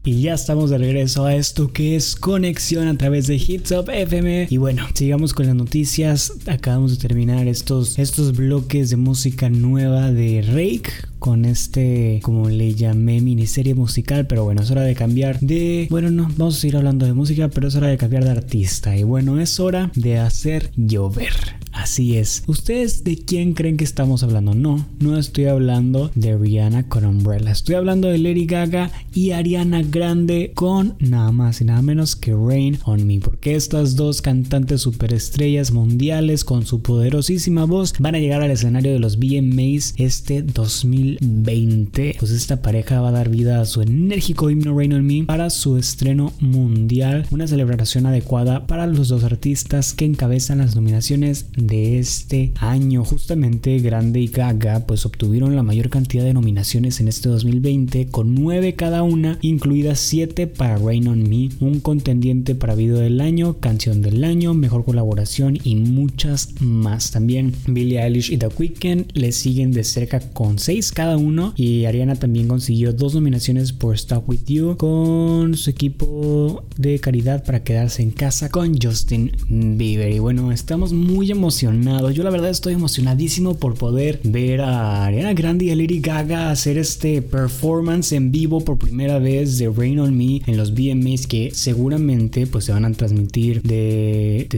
Y 0.06 0.20
ya 0.20 0.34
estamos 0.34 0.70
de 0.70 0.78
regreso 0.78 1.24
a 1.24 1.34
esto 1.34 1.72
que 1.72 1.96
es 1.96 2.14
conexión 2.14 2.86
a 2.86 2.96
través 2.96 3.26
de 3.26 3.34
Hits 3.34 3.72
Up 3.72 3.90
FM. 3.92 4.46
Y 4.48 4.56
bueno, 4.56 4.86
sigamos 4.94 5.34
con 5.34 5.46
las 5.46 5.56
noticias. 5.56 6.32
Acabamos 6.46 6.92
de 6.92 7.08
terminar 7.08 7.48
estos, 7.48 7.98
estos 7.98 8.36
bloques 8.36 8.90
de 8.90 8.96
música 8.96 9.50
nueva 9.50 10.12
de 10.12 10.42
Rake 10.42 10.92
con 11.18 11.44
este, 11.44 12.20
como 12.22 12.48
le 12.48 12.76
llamé, 12.76 13.20
miniserie 13.20 13.74
musical. 13.74 14.28
Pero 14.28 14.44
bueno, 14.44 14.62
es 14.62 14.70
hora 14.70 14.82
de 14.82 14.94
cambiar 14.94 15.40
de. 15.40 15.88
Bueno, 15.90 16.12
no, 16.12 16.30
vamos 16.36 16.58
a 16.58 16.60
seguir 16.60 16.76
hablando 16.76 17.04
de 17.04 17.12
música, 17.12 17.48
pero 17.48 17.66
es 17.66 17.74
hora 17.74 17.88
de 17.88 17.98
cambiar 17.98 18.22
de 18.22 18.30
artista. 18.30 18.96
Y 18.96 19.02
bueno, 19.02 19.40
es 19.40 19.58
hora 19.58 19.90
de 19.96 20.18
hacer 20.18 20.70
llover. 20.76 21.55
Así 21.76 22.16
es. 22.16 22.42
¿Ustedes 22.46 23.04
de 23.04 23.18
quién 23.18 23.52
creen 23.52 23.76
que 23.76 23.84
estamos 23.84 24.22
hablando? 24.22 24.54
No, 24.54 24.86
no 24.98 25.18
estoy 25.18 25.44
hablando 25.44 26.10
de 26.14 26.36
Rihanna 26.36 26.88
con 26.88 27.04
Umbrella. 27.04 27.50
Estoy 27.50 27.74
hablando 27.74 28.08
de 28.08 28.16
Lady 28.16 28.46
Gaga 28.46 28.90
y 29.12 29.32
Ariana 29.32 29.82
Grande 29.82 30.52
con 30.54 30.94
nada 31.00 31.32
más 31.32 31.60
y 31.60 31.64
nada 31.66 31.82
menos 31.82 32.16
que 32.16 32.32
Rain 32.32 32.78
on 32.86 33.06
Me. 33.06 33.20
Porque 33.20 33.54
estas 33.54 33.94
dos 33.94 34.22
cantantes 34.22 34.80
superestrellas 34.80 35.70
mundiales 35.70 36.44
con 36.44 36.64
su 36.64 36.80
poderosísima 36.80 37.66
voz 37.66 37.92
van 37.98 38.14
a 38.14 38.20
llegar 38.20 38.40
al 38.40 38.50
escenario 38.50 38.94
de 38.94 38.98
los 38.98 39.18
VMAs 39.18 39.94
este 39.98 40.42
2020. 40.42 42.16
Pues 42.18 42.30
esta 42.30 42.62
pareja 42.62 43.02
va 43.02 43.10
a 43.10 43.12
dar 43.12 43.28
vida 43.28 43.60
a 43.60 43.66
su 43.66 43.82
enérgico 43.82 44.48
himno 44.48 44.76
Rain 44.76 44.94
on 44.94 45.06
Me 45.06 45.24
para 45.24 45.50
su 45.50 45.76
estreno 45.76 46.32
mundial. 46.40 47.26
Una 47.30 47.46
celebración 47.46 48.06
adecuada 48.06 48.66
para 48.66 48.86
los 48.86 49.08
dos 49.08 49.24
artistas 49.24 49.92
que 49.92 50.06
encabezan 50.06 50.58
las 50.58 50.74
nominaciones 50.74 51.44
este 51.72 52.52
año. 52.58 53.04
Justamente 53.04 53.78
Grande 53.78 54.20
y 54.20 54.28
Gaga 54.28 54.86
pues 54.86 55.06
obtuvieron 55.06 55.56
la 55.56 55.62
mayor 55.62 55.90
cantidad 55.90 56.24
de 56.24 56.34
nominaciones 56.34 57.00
en 57.00 57.08
este 57.08 57.28
2020 57.28 58.06
con 58.06 58.34
9 58.34 58.74
cada 58.74 59.02
una, 59.02 59.38
incluidas 59.42 59.98
7 60.00 60.46
para 60.46 60.76
Rain 60.76 61.08
on 61.08 61.28
Me, 61.28 61.48
un 61.60 61.80
contendiente 61.80 62.54
para 62.54 62.74
video 62.74 62.98
del 62.98 63.20
año, 63.20 63.58
canción 63.58 64.02
del 64.02 64.24
año, 64.24 64.54
mejor 64.54 64.84
colaboración 64.84 65.58
y 65.62 65.76
muchas 65.76 66.60
más. 66.60 67.10
También 67.10 67.52
Billie 67.66 68.02
Eilish 68.02 68.32
y 68.32 68.36
The 68.36 68.48
Weeknd 68.48 69.10
le 69.14 69.32
siguen 69.32 69.72
de 69.72 69.84
cerca 69.84 70.20
con 70.20 70.58
6 70.58 70.92
cada 70.92 71.16
uno 71.16 71.52
y 71.56 71.84
Ariana 71.86 72.16
también 72.16 72.48
consiguió 72.48 72.92
dos 72.92 73.14
nominaciones 73.14 73.72
por 73.72 73.94
Stop 73.94 74.28
With 74.28 74.44
You 74.46 74.76
con 74.76 75.56
su 75.56 75.70
equipo 75.70 76.64
de 76.76 76.98
caridad 76.98 77.44
para 77.44 77.62
quedarse 77.64 78.02
en 78.02 78.10
casa 78.10 78.50
con 78.50 78.78
Justin 78.80 79.32
Bieber. 79.48 80.12
Y 80.12 80.18
bueno, 80.18 80.52
estamos 80.52 80.92
muy 80.92 81.30
emocionados 81.30 81.55
yo 81.58 82.22
la 82.22 82.28
verdad 82.28 82.50
estoy 82.50 82.74
emocionadísimo 82.74 83.54
por 83.54 83.74
poder 83.74 84.20
ver 84.24 84.60
a 84.60 85.06
Ariana 85.06 85.32
Grande 85.32 85.64
y 85.64 85.70
a 85.70 85.76
Lady 85.76 86.00
Gaga 86.00 86.50
hacer 86.50 86.76
este 86.76 87.22
performance 87.22 88.12
en 88.12 88.30
vivo 88.30 88.60
por 88.60 88.76
primera 88.76 89.18
vez 89.18 89.56
de 89.56 89.70
Rain 89.70 89.98
on 90.00 90.14
Me 90.14 90.42
en 90.46 90.56
los 90.58 90.74
VMAs 90.74 91.26
que 91.26 91.52
seguramente 91.54 92.46
pues 92.46 92.66
se 92.66 92.72
van 92.72 92.84
a 92.84 92.92
transmitir 92.92 93.62
de, 93.62 94.48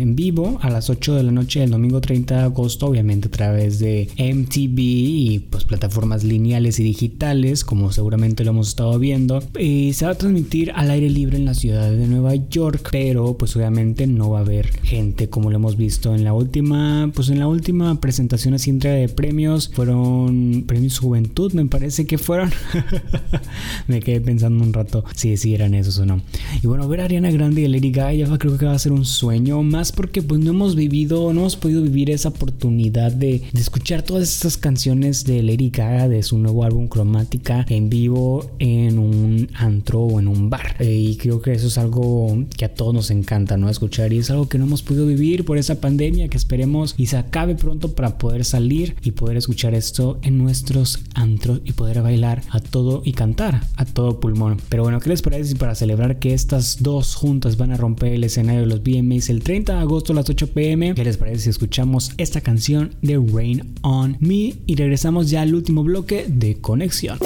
en 0.00 0.16
vivo 0.16 0.58
a 0.62 0.70
las 0.70 0.90
8 0.90 1.14
de 1.14 1.22
la 1.22 1.30
noche 1.30 1.60
del 1.60 1.70
domingo 1.70 2.00
30 2.00 2.36
de 2.36 2.42
agosto, 2.42 2.86
obviamente 2.86 3.28
a 3.28 3.30
través 3.30 3.78
de 3.78 4.08
MTV 4.18 4.78
y 4.78 5.46
pues 5.48 5.64
plataformas 5.64 6.24
lineales 6.24 6.80
y 6.80 6.82
digitales 6.82 7.64
como 7.64 7.92
seguramente 7.92 8.42
lo 8.42 8.50
hemos 8.50 8.68
estado 8.68 8.98
viendo. 8.98 9.44
Y 9.56 9.92
se 9.92 10.06
va 10.06 10.12
a 10.12 10.16
transmitir 10.16 10.72
al 10.74 10.90
aire 10.90 11.08
libre 11.08 11.36
en 11.36 11.44
la 11.44 11.54
ciudad 11.54 11.88
de 11.88 12.06
Nueva 12.08 12.34
York, 12.34 12.88
pero 12.90 13.36
pues 13.38 13.54
obviamente 13.54 14.08
no 14.08 14.30
va 14.30 14.38
a 14.38 14.42
haber 14.42 14.72
gente 14.80 15.28
como 15.28 15.50
lo 15.50 15.56
hemos 15.56 15.76
visto 15.76 16.14
en 16.14 16.24
la 16.24 16.31
la 16.32 16.38
última, 16.38 17.10
pues 17.14 17.28
en 17.28 17.38
la 17.38 17.46
última 17.46 18.00
presentación 18.00 18.54
así 18.54 18.70
entrega 18.70 18.96
de 18.96 19.08
premios 19.10 19.68
fueron 19.68 20.64
premios 20.66 20.98
Juventud, 20.98 21.52
me 21.52 21.66
parece 21.66 22.06
que 22.06 22.16
fueron. 22.16 22.50
me 23.86 24.00
quedé 24.00 24.20
pensando 24.22 24.64
un 24.64 24.72
rato 24.72 25.04
si 25.14 25.36
sí, 25.36 25.54
eran 25.54 25.74
esos 25.74 25.98
o 25.98 26.06
no. 26.06 26.22
Y 26.62 26.66
bueno, 26.66 26.88
ver 26.88 27.02
a 27.02 27.04
Ariana 27.04 27.30
Grande 27.30 27.60
y 27.60 27.64
a 27.66 27.68
Lady 27.68 27.90
Gaga 27.90 28.38
creo 28.38 28.56
que 28.56 28.64
va 28.64 28.72
a 28.72 28.78
ser 28.78 28.92
un 28.92 29.04
sueño, 29.04 29.62
más 29.62 29.92
porque 29.92 30.22
pues 30.22 30.40
no 30.40 30.52
hemos 30.52 30.74
vivido, 30.74 31.34
no 31.34 31.40
hemos 31.40 31.56
podido 31.56 31.82
vivir 31.82 32.08
esa 32.08 32.30
oportunidad 32.30 33.12
de, 33.12 33.42
de 33.52 33.60
escuchar 33.60 34.00
todas 34.02 34.22
estas 34.22 34.56
canciones 34.56 35.24
de 35.24 35.42
Lady 35.42 35.68
Gaga 35.68 36.08
de 36.08 36.22
su 36.22 36.38
nuevo 36.38 36.64
álbum 36.64 36.88
Cromática 36.88 37.66
en 37.68 37.90
vivo 37.90 38.50
en 38.58 38.98
un 38.98 39.50
antro 39.54 40.00
o 40.00 40.18
en 40.18 40.28
un 40.28 40.48
bar. 40.48 40.76
Eh, 40.78 40.94
y 40.94 41.16
creo 41.16 41.42
que 41.42 41.52
eso 41.52 41.66
es 41.66 41.76
algo 41.76 42.42
que 42.56 42.64
a 42.64 42.72
todos 42.72 42.94
nos 42.94 43.10
encanta, 43.10 43.58
¿no? 43.58 43.68
Escuchar 43.68 44.14
y 44.14 44.18
es 44.18 44.30
algo 44.30 44.48
que 44.48 44.56
no 44.56 44.64
hemos 44.64 44.82
podido 44.82 45.06
vivir 45.06 45.44
por 45.44 45.58
esa 45.58 45.80
pandemia 45.80 46.11
que 46.12 46.36
esperemos 46.36 46.94
y 46.98 47.06
se 47.06 47.16
acabe 47.16 47.54
pronto 47.54 47.94
para 47.94 48.18
poder 48.18 48.44
salir 48.44 48.96
y 49.02 49.12
poder 49.12 49.38
escuchar 49.38 49.74
esto 49.74 50.18
en 50.22 50.36
nuestros 50.36 51.00
antros 51.14 51.62
y 51.64 51.72
poder 51.72 52.02
bailar 52.02 52.42
a 52.50 52.60
todo 52.60 53.02
y 53.04 53.12
cantar 53.12 53.62
a 53.76 53.84
todo 53.84 54.20
pulmón. 54.20 54.58
Pero 54.68 54.82
bueno, 54.82 55.00
¿qué 55.00 55.08
les 55.08 55.22
parece 55.22 55.50
si 55.50 55.54
para 55.54 55.74
celebrar 55.74 56.18
que 56.18 56.34
estas 56.34 56.82
dos 56.82 57.14
juntas 57.14 57.56
van 57.56 57.72
a 57.72 57.76
romper 57.76 58.12
el 58.12 58.24
escenario 58.24 58.60
de 58.60 58.66
los 58.66 58.82
BMAs 58.82 59.30
el 59.30 59.42
30 59.42 59.74
de 59.74 59.80
agosto 59.80 60.12
a 60.12 60.16
las 60.16 60.28
8 60.28 60.48
pm? 60.48 60.94
¿Qué 60.94 61.04
les 61.04 61.16
parece 61.16 61.44
si 61.44 61.50
escuchamos 61.50 62.12
esta 62.18 62.40
canción 62.42 62.94
de 63.00 63.16
Rain 63.16 63.74
on 63.82 64.18
Me 64.20 64.54
y 64.66 64.76
regresamos 64.76 65.30
ya 65.30 65.42
al 65.42 65.54
último 65.54 65.82
bloque 65.82 66.26
de 66.28 66.60
conexión? 66.60 67.18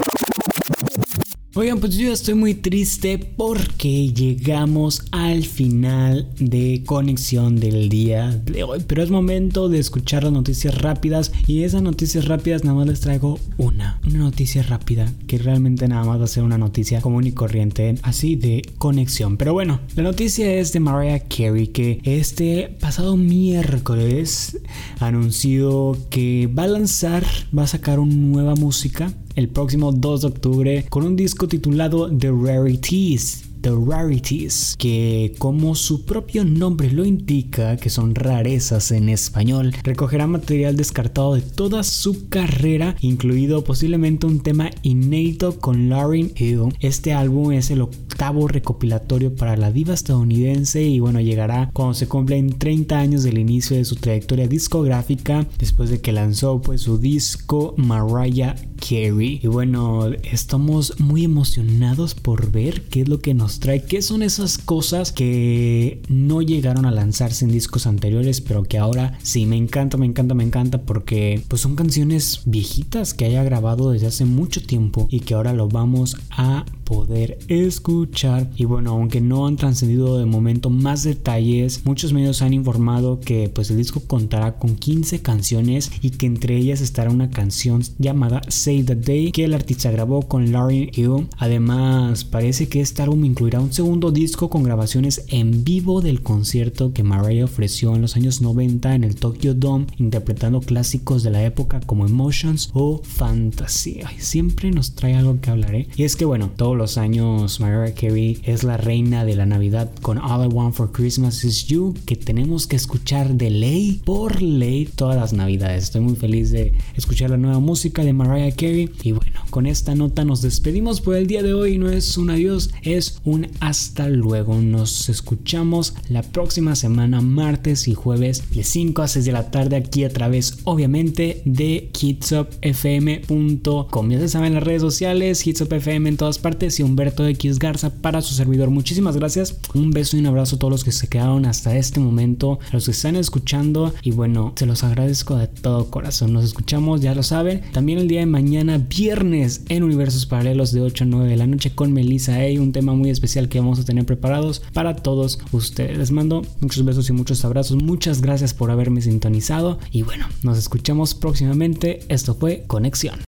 Oigan, 1.58 1.80
pues 1.80 1.96
yo 1.96 2.12
estoy 2.12 2.34
muy 2.34 2.52
triste 2.52 3.16
porque 3.16 4.12
llegamos 4.12 5.06
al 5.10 5.42
final 5.42 6.28
de 6.38 6.82
conexión 6.84 7.58
del 7.58 7.88
día 7.88 8.30
de 8.44 8.62
hoy. 8.62 8.84
Pero 8.86 9.02
es 9.02 9.08
momento 9.08 9.70
de 9.70 9.78
escuchar 9.78 10.24
las 10.24 10.34
noticias 10.34 10.76
rápidas. 10.76 11.32
Y 11.46 11.62
esas 11.62 11.80
noticias 11.80 12.26
rápidas 12.26 12.62
nada 12.62 12.76
más 12.76 12.86
les 12.86 13.00
traigo 13.00 13.40
una. 13.56 13.98
Una 14.06 14.18
noticia 14.18 14.64
rápida 14.64 15.10
que 15.26 15.38
realmente 15.38 15.88
nada 15.88 16.04
más 16.04 16.20
va 16.20 16.24
a 16.24 16.28
ser 16.28 16.42
una 16.42 16.58
noticia 16.58 17.00
común 17.00 17.26
y 17.26 17.32
corriente. 17.32 17.94
Así 18.02 18.36
de 18.36 18.60
conexión. 18.76 19.38
Pero 19.38 19.54
bueno, 19.54 19.80
la 19.94 20.02
noticia 20.02 20.52
es 20.56 20.74
de 20.74 20.80
Mariah 20.80 21.20
Carey 21.20 21.68
que 21.68 22.00
este 22.04 22.76
pasado 22.80 23.16
miércoles 23.16 24.58
anunció 25.00 25.96
que 26.10 26.48
va 26.48 26.64
a 26.64 26.68
lanzar, 26.68 27.24
va 27.56 27.62
a 27.62 27.66
sacar 27.66 27.98
una 27.98 28.14
nueva 28.14 28.56
música 28.56 29.10
el 29.36 29.48
próximo 29.48 29.92
2 29.92 30.20
de 30.22 30.26
octubre 30.26 30.86
con 30.88 31.04
un 31.04 31.14
disco 31.14 31.46
titulado 31.46 32.10
The 32.10 32.30
Rarities. 32.30 33.45
The 33.66 33.72
Rarities, 33.72 34.76
que 34.78 35.34
como 35.38 35.74
su 35.74 36.04
propio 36.04 36.44
nombre 36.44 36.88
lo 36.92 37.04
indica, 37.04 37.76
que 37.76 37.90
son 37.90 38.14
rarezas 38.14 38.92
en 38.92 39.08
español, 39.08 39.74
recogerá 39.82 40.28
material 40.28 40.76
descartado 40.76 41.34
de 41.34 41.40
toda 41.40 41.82
su 41.82 42.28
carrera, 42.28 42.94
incluido 43.00 43.64
posiblemente 43.64 44.26
un 44.26 44.38
tema 44.38 44.70
inédito 44.82 45.58
con 45.58 45.88
Lauryn 45.88 46.32
Hill. 46.36 46.76
Este 46.78 47.12
álbum 47.12 47.50
es 47.50 47.72
el 47.72 47.80
octavo 47.80 48.46
recopilatorio 48.46 49.34
para 49.34 49.56
la 49.56 49.72
diva 49.72 49.94
estadounidense 49.94 50.84
y 50.84 51.00
bueno, 51.00 51.20
llegará 51.20 51.68
cuando 51.72 51.94
se 51.94 52.06
cumplen 52.06 52.56
30 52.56 52.96
años 52.96 53.24
del 53.24 53.36
inicio 53.36 53.76
de 53.76 53.84
su 53.84 53.96
trayectoria 53.96 54.46
discográfica, 54.46 55.44
después 55.58 55.90
de 55.90 56.00
que 56.00 56.12
lanzó 56.12 56.62
pues 56.62 56.82
su 56.82 56.98
disco 56.98 57.74
Mariah 57.76 58.54
Carey. 58.76 59.40
Y 59.42 59.48
bueno, 59.48 60.12
estamos 60.22 61.00
muy 61.00 61.24
emocionados 61.24 62.14
por 62.14 62.52
ver 62.52 62.82
qué 62.82 63.00
es 63.00 63.08
lo 63.08 63.18
que 63.18 63.34
nos 63.34 63.55
trae, 63.60 63.84
qué 63.84 64.02
son 64.02 64.22
esas 64.22 64.58
cosas 64.58 65.12
que 65.12 66.02
no 66.08 66.42
llegaron 66.42 66.86
a 66.86 66.90
lanzarse 66.90 67.44
en 67.44 67.52
discos 67.52 67.86
anteriores, 67.86 68.40
pero 68.40 68.64
que 68.64 68.78
ahora 68.78 69.18
sí 69.22 69.46
me 69.46 69.56
encanta, 69.56 69.96
me 69.96 70.06
encanta, 70.06 70.34
me 70.34 70.44
encanta 70.44 70.82
porque 70.82 71.42
pues 71.48 71.62
son 71.62 71.76
canciones 71.76 72.40
viejitas 72.44 73.14
que 73.14 73.24
haya 73.24 73.42
grabado 73.42 73.90
desde 73.90 74.06
hace 74.06 74.24
mucho 74.24 74.62
tiempo 74.62 75.06
y 75.10 75.20
que 75.20 75.34
ahora 75.34 75.52
lo 75.52 75.68
vamos 75.68 76.16
a 76.30 76.64
poder 76.86 77.38
escuchar. 77.48 78.48
Y 78.56 78.64
bueno, 78.64 78.92
aunque 78.92 79.20
no 79.20 79.46
han 79.46 79.56
trascendido 79.56 80.18
de 80.18 80.24
momento 80.24 80.70
más 80.70 81.02
detalles, 81.02 81.82
muchos 81.84 82.14
medios 82.14 82.40
han 82.40 82.54
informado 82.54 83.20
que 83.20 83.50
pues 83.50 83.70
el 83.70 83.76
disco 83.76 84.00
contará 84.06 84.58
con 84.58 84.76
15 84.76 85.20
canciones 85.20 85.90
y 86.00 86.10
que 86.10 86.26
entre 86.26 86.56
ellas 86.56 86.80
estará 86.80 87.10
una 87.10 87.28
canción 87.28 87.82
llamada 87.98 88.40
Save 88.48 88.84
the 88.84 88.94
Day 88.94 89.32
que 89.32 89.44
el 89.44 89.54
artista 89.54 89.90
grabó 89.90 90.22
con 90.22 90.52
Lauren 90.52 90.90
Hill. 90.94 91.28
Además, 91.36 92.24
parece 92.24 92.68
que 92.68 92.80
este 92.80 93.02
álbum 93.02 93.24
incluirá 93.24 93.60
un 93.60 93.72
segundo 93.72 94.12
disco 94.12 94.48
con 94.48 94.62
grabaciones 94.62 95.24
en 95.28 95.64
vivo 95.64 96.00
del 96.00 96.22
concierto 96.22 96.92
que 96.92 97.02
Mariah 97.02 97.44
ofreció 97.44 97.94
en 97.94 98.02
los 98.02 98.16
años 98.16 98.40
90 98.40 98.94
en 98.94 99.04
el 99.04 99.16
Tokyo 99.16 99.54
Dome, 99.54 99.86
interpretando 99.98 100.60
clásicos 100.60 101.24
de 101.24 101.30
la 101.30 101.44
época 101.44 101.80
como 101.80 102.06
Emotions 102.06 102.70
o 102.74 103.00
Fantasy. 103.02 104.00
siempre 104.18 104.70
nos 104.70 104.94
trae 104.94 105.14
algo 105.14 105.40
que 105.40 105.50
hablar, 105.50 105.74
¿eh? 105.74 105.88
Y 105.96 106.04
es 106.04 106.14
que 106.14 106.24
bueno, 106.24 106.50
todo 106.56 106.75
los 106.76 106.98
años 106.98 107.60
Mariah 107.60 107.94
Carey 107.94 108.38
es 108.44 108.62
la 108.62 108.76
reina 108.76 109.24
de 109.24 109.34
la 109.34 109.46
Navidad 109.46 109.90
con 110.02 110.18
All 110.18 110.44
I 110.44 110.48
Want 110.48 110.74
for 110.74 110.92
Christmas 110.92 111.44
Is 111.44 111.66
You 111.66 111.94
que 112.04 112.16
tenemos 112.16 112.66
que 112.66 112.76
escuchar 112.76 113.34
de 113.34 113.50
ley 113.50 114.00
por 114.04 114.42
ley 114.42 114.86
todas 114.86 115.16
las 115.16 115.32
navidades. 115.32 115.84
Estoy 115.84 116.02
muy 116.02 116.16
feliz 116.16 116.50
de 116.50 116.74
escuchar 116.94 117.30
la 117.30 117.36
nueva 117.36 117.60
música 117.60 118.04
de 118.04 118.12
Mariah 118.12 118.54
Carey 118.54 118.90
y 119.02 119.12
bueno, 119.12 119.40
con 119.50 119.66
esta 119.66 119.94
nota 119.94 120.24
nos 120.24 120.42
despedimos 120.42 121.00
por 121.00 121.16
el 121.16 121.26
día 121.26 121.42
de 121.42 121.54
hoy. 121.54 121.78
No 121.78 121.88
es 121.88 122.18
un 122.18 122.30
adiós, 122.30 122.70
es 122.82 123.20
un 123.24 123.48
hasta 123.60 124.08
luego. 124.08 124.60
Nos 124.60 125.08
escuchamos 125.08 125.94
la 126.08 126.22
próxima 126.22 126.76
semana, 126.76 127.20
martes 127.20 127.88
y 127.88 127.94
jueves 127.94 128.44
de 128.52 128.64
5 128.64 129.02
a 129.02 129.08
6 129.08 129.24
de 129.24 129.32
la 129.32 129.50
tarde 129.50 129.76
aquí 129.76 130.04
a 130.04 130.10
través 130.10 130.58
obviamente 130.64 131.42
de 131.44 131.90
hitsupfm.com. 131.98 134.10
Ya 134.10 134.18
se 134.18 134.28
saben 134.28 134.54
las 134.54 134.62
redes 134.62 134.82
sociales, 134.82 135.46
hitsupfm 135.46 136.08
en 136.08 136.16
todas 136.16 136.38
partes 136.38 136.65
y 136.78 136.82
Humberto 136.82 137.26
X 137.26 137.58
Garza 137.58 137.90
para 137.90 138.22
su 138.22 138.34
servidor. 138.34 138.70
Muchísimas 138.70 139.16
gracias. 139.16 139.56
Un 139.74 139.90
beso 139.90 140.16
y 140.16 140.20
un 140.20 140.26
abrazo 140.26 140.56
a 140.56 140.58
todos 140.58 140.70
los 140.70 140.84
que 140.84 140.92
se 140.92 141.08
quedaron 141.08 141.46
hasta 141.46 141.76
este 141.76 142.00
momento, 142.00 142.58
a 142.68 142.74
los 142.74 142.86
que 142.86 142.90
están 142.90 143.16
escuchando 143.16 143.94
y 144.02 144.10
bueno, 144.10 144.52
se 144.56 144.66
los 144.66 144.84
agradezco 144.84 145.36
de 145.36 145.46
todo 145.46 145.90
corazón. 145.90 146.32
Nos 146.32 146.44
escuchamos, 146.44 147.00
ya 147.00 147.14
lo 147.14 147.22
saben. 147.22 147.62
También 147.72 147.98
el 147.98 148.08
día 148.08 148.20
de 148.20 148.26
mañana, 148.26 148.78
viernes, 148.78 149.62
en 149.68 149.82
Universos 149.82 150.26
Paralelos 150.26 150.72
de 150.72 150.80
8 150.80 151.04
a 151.04 151.06
9 151.06 151.28
de 151.28 151.36
la 151.36 151.46
noche 151.46 151.74
con 151.74 151.92
Melissa 151.92 152.34
Hay, 152.34 152.58
un 152.58 152.72
tema 152.72 152.94
muy 152.94 153.10
especial 153.10 153.48
que 153.48 153.60
vamos 153.60 153.78
a 153.78 153.84
tener 153.84 154.04
preparados 154.04 154.62
para 154.72 154.96
todos 154.96 155.38
ustedes. 155.52 155.98
Les 155.98 156.10
mando 156.10 156.42
muchos 156.60 156.84
besos 156.84 157.08
y 157.08 157.12
muchos 157.12 157.44
abrazos. 157.44 157.82
Muchas 157.82 158.20
gracias 158.20 158.54
por 158.54 158.70
haberme 158.70 159.02
sintonizado 159.02 159.78
y 159.90 160.02
bueno, 160.02 160.26
nos 160.42 160.58
escuchamos 160.58 161.14
próximamente. 161.14 162.00
Esto 162.08 162.34
fue 162.34 162.64
Conexión. 162.66 163.25